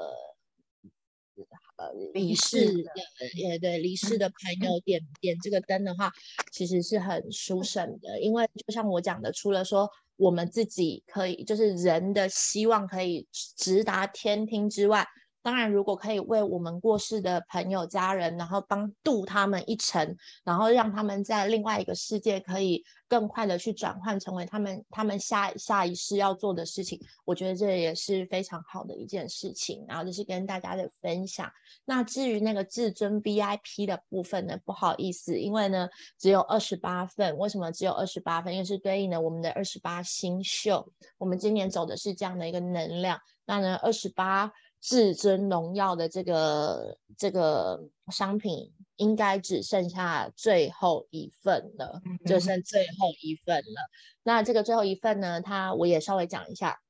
[1.82, 2.92] 呃离世的
[3.36, 6.12] 也对离世的朋友点点这个灯的话，
[6.52, 13.28] 其实是很殊胜的，因为就像我讲的，除了说我们自己可以就是人的希望可以
[13.58, 15.08] 直达天听之外。
[15.44, 29.84] 当然，如果可以为我们过世的朋友、家人，然后帮渡他们一程，然后让他们在另外一个世界可以更快的去转换成为他们他们下下一世要做的事情，我觉得这也是非常好的一件事情。
[29.88, 31.52] 然后就是跟大家的分享。
[31.86, 35.90] 那至于那个至尊 VIP 的部分呢，不好意思，因为呢
[36.20, 37.36] 只有二十八份。
[37.40, 38.54] 为什么只有二十八份？
[38.54, 40.94] 因为是对应的我们的二十八星宿。
[41.18, 43.20] 我们今年走的是这样的一个能量。
[43.46, 44.52] 那呢二十八。
[44.82, 47.80] 至尊荣耀的这个这个
[48.12, 53.90] 商品应该只剩下最后一份了，就剩最后一份了。
[54.24, 56.82] 那这个最后一份呢，它我也稍微讲一下，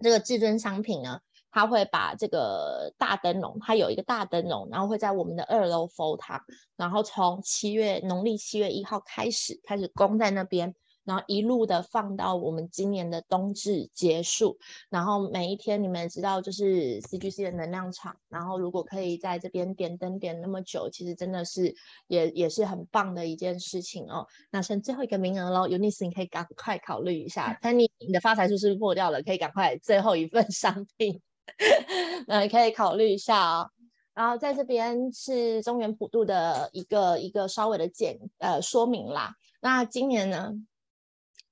[0.00, 1.20] 这个至尊商品呢，
[1.50, 6.40] 它会把这个大灯笼，它有一个大灯笼，然后会在我们的二楼佛堂，
[6.76, 10.74] 然后从七月农历七月一号开始开始供在那边。
[11.10, 14.56] 然后一路的放到我们今年的冬至结束，
[14.88, 21.74] 然后每一天你们知道就是 CGC 的能量场，然后如果可以在这边点灯点那么久，其实真的是
[22.06, 24.24] 也也是很棒的一件事情哦。
[24.52, 27.58] 那剩最后一个名额喽，Unis 你可以赶快考虑一下。
[27.60, 29.20] Penny 你的发财树是不是破掉了？
[29.24, 31.20] 可以赶快最后一份商品，
[32.28, 33.70] 那可以考虑一下哦。
[34.14, 39.34] 然后在这边是中原普渡的一个一个稍微的简呃说明啦。
[39.60, 40.52] 那今年呢？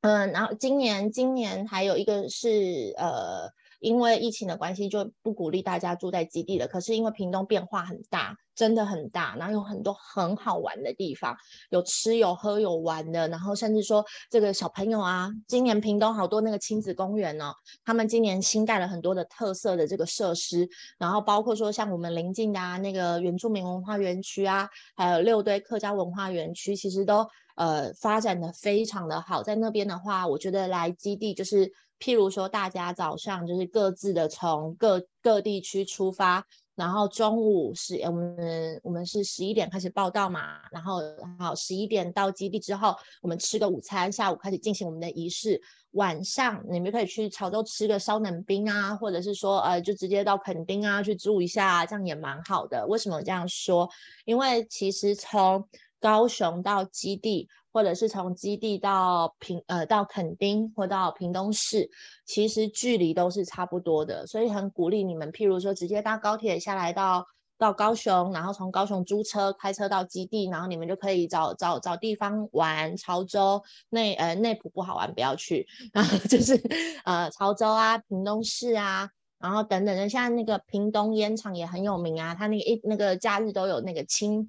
[0.09, 3.47] 嗯，然后今年今年还有一个是呃，
[3.79, 6.67] 因为疫情的关系，就不鼓励大家住在基地了。
[6.67, 11.37] 可是因为屏东变化很大，真的很大，然后有很多很好玩的地方，
[11.69, 17.53] 有吃有喝有玩的，然后甚至说这个小朋友啊，今年屏东好多那个亲子公园哦，
[17.85, 20.67] 他们今年新盖了很多的特色的这个设施，
[20.99, 27.29] 然后包括说像我们邻近的啊那个原住民文化园区啊，还有六堆客家文化园区，其实都。
[27.59, 31.67] 呃，发展的非常的好，在那边的话，我觉得来基地就是，
[31.99, 36.47] 譬如说大家早上就是各自的从各各地区出发，
[36.77, 41.01] 然后中午是我们我们是十一点开始报道嘛，然后
[41.37, 52.87] 好十一点到基地之后，我们吃个午餐，下午开始进行我们的仪式，晚上你们可以去潮州吃个烧冷冰啊，或者是说呃就直接到垦丁啊去住一下，这样也蛮好的。
[52.87, 53.91] 为什么这样说？
[54.25, 55.69] 因为其实从
[56.01, 61.91] 高雄到基地，或者是从基地到平呃到垦丁或到屏东市，
[62.25, 67.27] 其实距离都是差不多的，所以很鼓励你们，譬如说直接搭高铁下来到
[67.59, 72.97] 到高雄，然后从高雄租车开车到基地，然后你们就可以找找找地方玩。
[72.97, 76.61] 潮州内呃内埔不好玩，不要去， 然后就是
[77.05, 84.49] 呃潮州啊、屏东市啊，然后等等的，像那个屏东烟厂也很有名啊，它那个一那个假日都有那个清。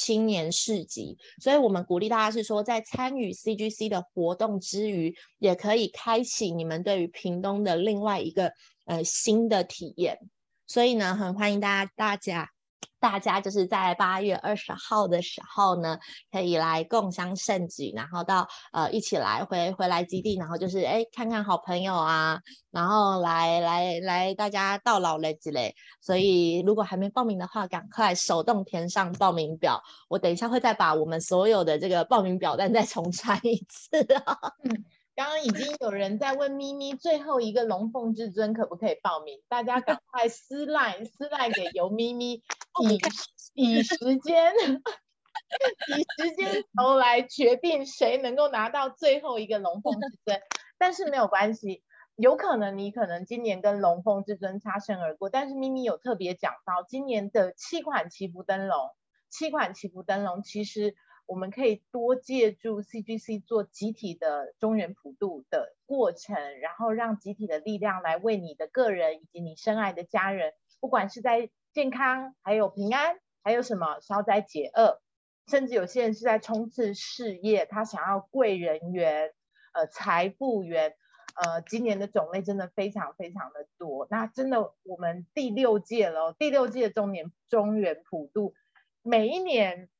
[0.00, 8.52] 青年市集，所以我们鼓励大家是说，在参与 CGC 的活动之余，也可以开启你们对于屏东的另外一个
[8.84, 10.20] 呃新的体验。
[10.68, 12.48] 所以呢，很欢迎大家大家。
[13.00, 15.98] 大家就是在八月二十号的时候呢，
[16.32, 22.40] 可以来共襄盛举，然后到呃一起来回回来基地，然后就是哎看看好朋友啊，
[22.72, 25.74] 然后来来来大家到老了之类。
[26.00, 29.80] 所以如果还没报名的话，赶快手动填上报名表。
[30.08, 34.36] 我等一下会再把我们所有的这个报名表单再重 传一次啊。
[35.18, 39.42] 刚刚已经有人在问咪咪最后一个龙凤至尊可不可以报名？
[39.48, 42.44] 大家赶快私赖 私赖给尤咪咪，
[42.80, 43.00] 以
[43.54, 44.54] 以时间
[45.88, 50.40] 以时间轴来决定谁能够拿到最后一个龙凤至尊。
[50.78, 51.82] 但是没有关系，
[52.14, 58.90] 有可能你可能今年跟龙凤至尊擦身而过，但是咪咪有特别讲到今年的七款祈福灯笼，
[59.28, 60.94] 七款祈福灯笼其实。
[61.28, 75.02] 我们可以多借助 CGC 做集体的中原普渡的过程，然后让集体的力量来为你的个人以及你深爱的家人，不管是在健康、还有平安、还有什么消灾解厄，
[75.48, 79.34] 甚至有些人是在冲刺事业，他想要贵人缘、
[79.74, 80.94] 呃财富缘，
[81.36, 84.06] 呃，今年的种类真的非常非常的多。
[84.10, 88.54] 那真的，我们第六届了，第六届中年中原普渡，
[89.02, 89.90] 每一年。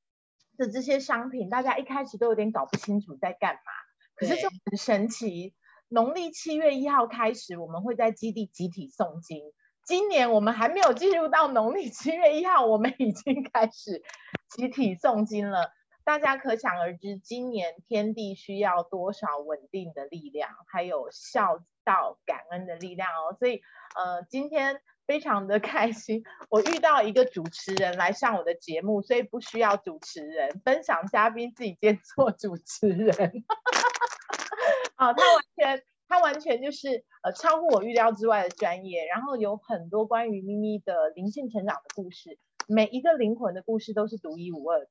[0.59, 3.73] 的这些商品，大家一开始都有点搞不清楚在干嘛，
[4.17, 5.55] 可是就很神奇。
[5.89, 9.41] 农历七月一号开始，我们会在基地集体诵经。
[9.85, 14.03] 今年我们还没有进入到农历七月一号，我们已经开始
[14.51, 15.73] 集体诵经了。
[16.05, 23.37] 大家可想而知，今年天地需要多少稳定的力量，还有孝道感恩的力量哦。
[23.39, 23.63] 所以，
[23.95, 33.15] 呃，今天非常的开心，我遇到一个主持人来上我的节目，所以不需要主持人分享，嘉宾自己兼做主持人。
[34.97, 44.91] 啊，他完全，他完全就是呃超乎我预料之外的专业，然后有很多关于咪咪的灵性成长的故事，每一个灵魂的故事都是独一无二的，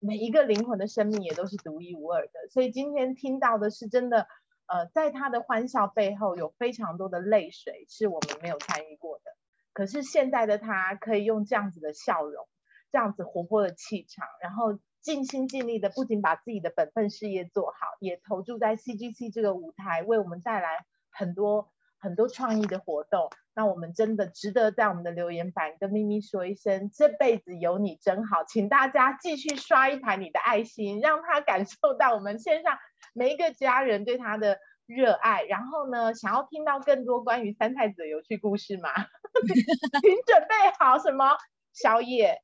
[0.00, 4.26] 每一个灵魂的生命也都是独一无二的，所以今天听到的是真的，
[4.66, 9.24] 呃，在他的欢笑背后有非常多的泪水是我们没有参与过的，
[9.72, 12.46] 可是现在的他可以用这样子的笑容，
[12.90, 14.78] 这样子活泼的气场，然后。
[15.02, 23.30] 尽心尽力的，不仅把自己的本分事业做好，也投注在 CGC 这个舞台，为我们带来很多很多创意的活动。
[23.54, 32.76] 那我们真的值得在我们的留言板跟咪咪说一声：这辈子有你真好，请大家继续刷一排你的爱心，让他感受到我们线上
[33.16, 35.42] 每一个家人对他的热爱。
[35.44, 38.90] 然后呢，想要听到更多关于三太子的有趣故事吗？
[40.02, 41.36] 请准备好什么
[41.72, 42.42] 宵夜？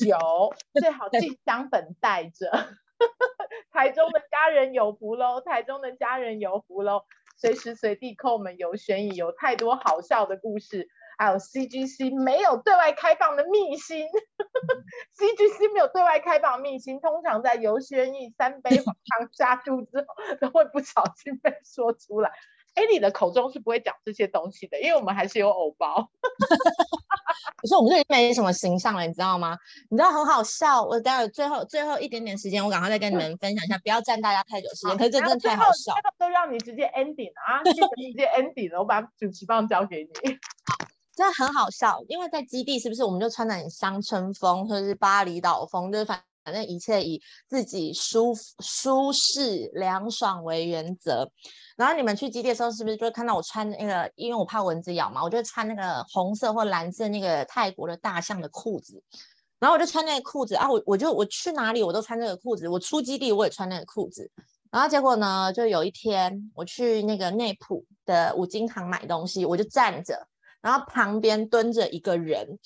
[0.00, 0.16] 酒
[0.80, 2.50] 最好进香粉带着，
[3.70, 5.40] 台中的家人有福喽！
[5.40, 7.04] 台中的家人有福喽！
[7.36, 10.88] 随时随地扣我们游悬疑，有太多好笑的故事，
[11.18, 14.06] 还有 CGC 没有对外开放的秘辛
[15.16, 20.06] ，CGC 没有对外开放秘辛，通常在游轩逸三杯黄汤下肚之后，
[20.40, 22.30] 都会不小心被说出来。
[22.74, 26.10] 艾莉的口中是不会讲这些东西的，因为我们还是有藕包。
[27.56, 29.56] 可是我们这里没什么形象了，你知道吗？
[29.88, 30.82] 你知道很好笑。
[30.82, 34.98] 我待会最后最后一点点时间，我赶快再跟你们分享一下，不要占大家太久时间。
[34.98, 37.72] 可是这真的太好笑，都让你直接 ending 啊，直
[38.12, 38.80] 接 ending 了。
[38.80, 40.10] 我把主持棒交给你。
[40.34, 40.86] 好，
[41.16, 51.28] 真的很好笑，因为在基地是不是我们就穿的很乡村风，或者是巴厘岛风，就是反反正一切以自己舒舒适凉爽为原则。
[51.76, 54.12] 然后你们去基地的时候，是不是就会看到我穿那个？
[54.14, 59.02] 因为我怕蚊子咬嘛，我就穿那个红色或蓝色那个泰国的大象的裤子。
[59.58, 62.68] 然后我就穿那个裤子啊，我我就我去哪里我都穿这个裤子。
[62.68, 64.30] 我出基地我也穿那个裤子。
[64.70, 70.26] 然后结果呢，就有一天我去那个内埔的五金行买东西，我就站着，
[70.66, 72.58] 然后旁边蹲着一个人。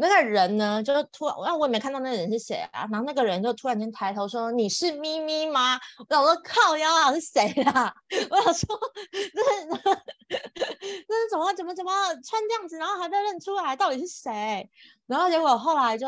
[0.00, 2.86] 那个人呢，就突然，我也没看到那个人是谁啊。
[2.92, 7.92] 然后那个人就突然间抬头说：“你是咪咪吗？”我想说：“靠腰啊，是谁啊？”
[8.30, 8.78] 我想说
[9.10, 9.66] ：“这是
[10.28, 11.92] 这是怎么怎么怎么
[12.22, 14.70] 穿这样子，然后还被认出来，到底是谁？”
[15.08, 16.06] 然后结果后来就。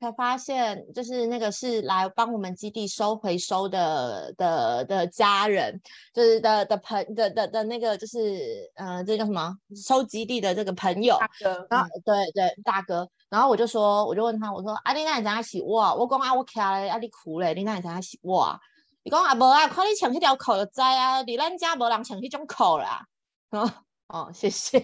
[0.00, 5.78] 才发现，就是那个是来帮我们基地收回收的的的家人，
[6.14, 9.54] 就是的的朋的的的那个，就是呃，这叫什么？
[9.76, 11.18] 收基地的这个朋友。
[11.18, 11.66] 大哥。
[11.68, 13.06] 然后对对，大哥。
[13.28, 18.58] 然后我就说，我就问他，我说：“阿你那你怎样洗哇？”我讲啊，我徛咧，阿你哭咧，你那你怎样洗哇？
[19.02, 23.04] 你讲啊，无啊，看你穿迄条裤就知啊，伫咱家无人穿迄种裤啦。
[23.50, 23.70] 哦
[24.08, 24.80] 哦，谢谢。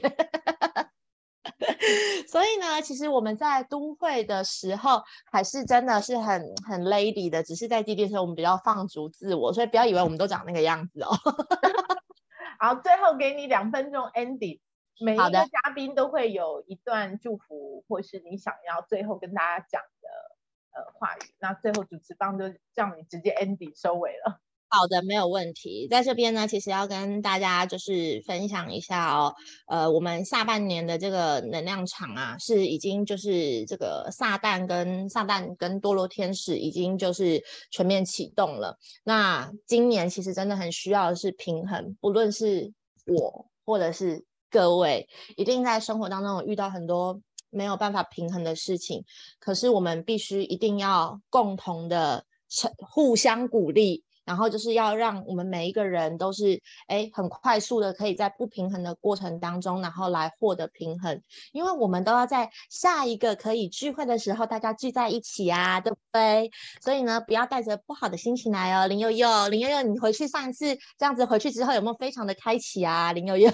[2.28, 11.11] 所以呢，其实我们在都会的时候，还是真的是很很 lady 的，只是在基地的时候，我们比较放逐自我，所以不要以为我们都长那个样子哦。
[12.59, 14.61] 好，最后给你两分钟 ending，
[15.01, 20.09] 每一个嘉宾都会有一段祝福，或是你想要最后跟大家讲的
[20.72, 22.44] 呃话语，那最后主持方就
[22.74, 24.40] 让你直接 ending 收尾了。
[24.69, 25.87] 好的，没有问题。
[25.89, 29.33] 在这边呢，其实要跟大家就是分享一下哦，
[29.69, 38.77] 呃，我们下半年的这个能量场啊，是已经就是这个撒旦跟撒旦跟堕落天使已经就是全面启动了。
[39.05, 42.73] 那今年其实真的很需要的是平衡，不论是
[43.07, 47.20] 我或者是各位，一定在生活当中遇到很多
[47.51, 49.05] 没有办法平衡的事情，
[49.39, 52.27] 可是我们必须一定要共同的
[52.81, 54.03] 互相鼓励。
[54.27, 61.23] 然后就是要让我们每一个人都是哎，很快速的可以在不平衡的过程当中，然后来获得平衡，
[61.53, 66.51] 因为我们都要在下一个可以聚会的时候，大家聚在一起啊，对不对？
[66.82, 73.51] 所以呢，不要带着不好的心情来哦，林悠悠，林悠悠，你回去上一次这样子回去之后，有没有非常的开启啊，林悠悠？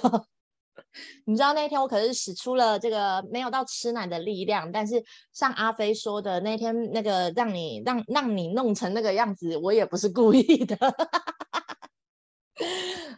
[1.26, 10.76] 你知道那天我可是使出了这个没有到吃奶的力量，但是像阿飞说的那天那个让你让让你弄成那个样子，我也不是故意的。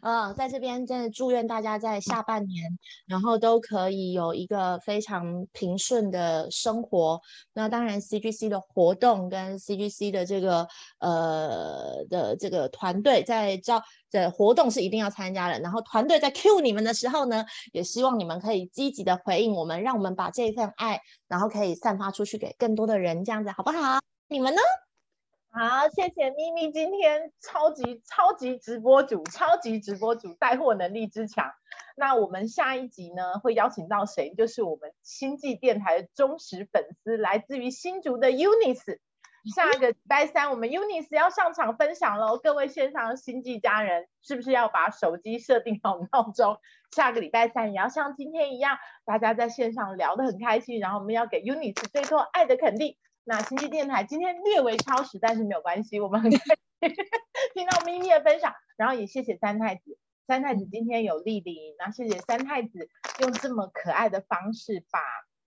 [0.03, 7.21] 嗯， 在这边真的祝愿大家在下半年，然后都可以有一个非常平顺的生活。
[7.53, 10.67] 那当然，CGC 的活动跟 CGC 的这个
[11.01, 15.59] 呃的这个团队在招的活动是一定要参加的。
[15.61, 23.99] 然后团队在 Q 你们的时候呢，也希望你们可以积极的回应我们，让我们把这份爱，然后可以散发出去给更多的人，这样子好不好？
[24.29, 24.61] 你们呢？
[25.57, 31.53] 好，谢谢咪咪今天超级超级直播主，超级直播主带货能力之强。
[31.97, 34.35] 那我们下一集呢会邀请到谁？
[34.35, 38.99] 就是我们星际电台的忠实粉丝，来自于新竹的 Unis。
[39.55, 46.59] 下个礼拜三我们 Unis 要上场分享喽，各位线上星际家人，是不是要把手机设定好闹钟？
[46.91, 52.97] 下个礼拜三也要像今天一样，大家在线上聊得很开心，然后我们要给 Unis 最多爱的肯定。
[53.25, 56.95] 那星际电台今天略微超时，但是没有关系，我们很开心
[57.55, 62.91] 听到咪咪的分享，然后也谢谢三太子，三太子今天有莅临，那谢谢三太子
[63.21, 65.01] 用这么可爱的方式，把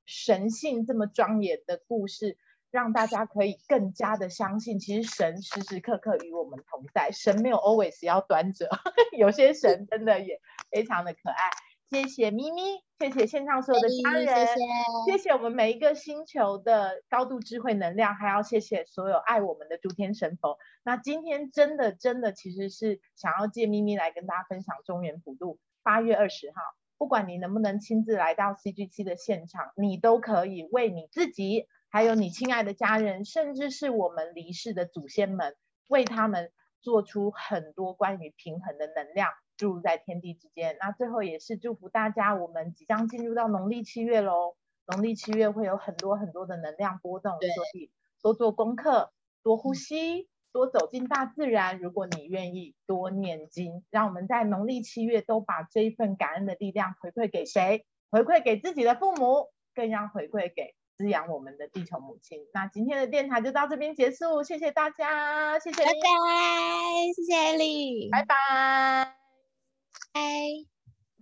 [0.07, 2.37] 神性这么庄严的故事，
[2.71, 8.69] 让大家可以更加的相信，其实神时时刻刻与我们同在，神没有 always 要端着，
[9.15, 10.41] 有些神真的也
[10.71, 11.51] 非常的可爱。
[11.89, 20.57] 谢谢咪咪，谢谢线上所有的家人，谢谢谢谢我们每一个星球的高度智慧能量，还要谢谢所有爱我们的诸天神佛。
[20.84, 26.55] 那今天真的真的其实是想要借咪咪来跟大家分享中原普渡八月二十号，
[26.97, 35.55] 不管你能不能亲自来到 CG 七的现场，你都可以为你自己，还有你亲爱的家人，甚至是我们离世的祖先们，
[35.88, 36.51] 为他们
[36.81, 39.30] 做出很多关于平衡的能量。
[39.57, 40.77] 注入在天地之间。
[40.79, 44.55] 那最后也是祝福大家，我们即将进入到农历七月喽。
[44.89, 49.11] 农历七月会有很多很多的能量波动，所以多做功课，
[49.43, 51.79] 多呼吸，多走进大自然。
[51.79, 57.85] 如果你愿意，多念经，让我们在农历七月都把这一份感恩的力量回馈给谁？
[58.09, 62.39] 回馈给自己的父母，更要回馈给滋养我们的地球母亲。
[62.53, 68.35] 那今天的电台就到这边结束，谢谢大家，谢谢拜，拜，谢谢艾丽，拜拜。
[68.35, 69.26] 拜。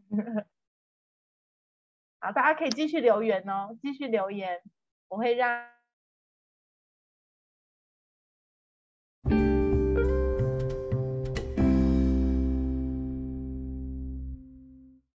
[2.21, 4.61] 好，大家可以继续留言哦，继续留言，
[5.09, 5.74] 我会让。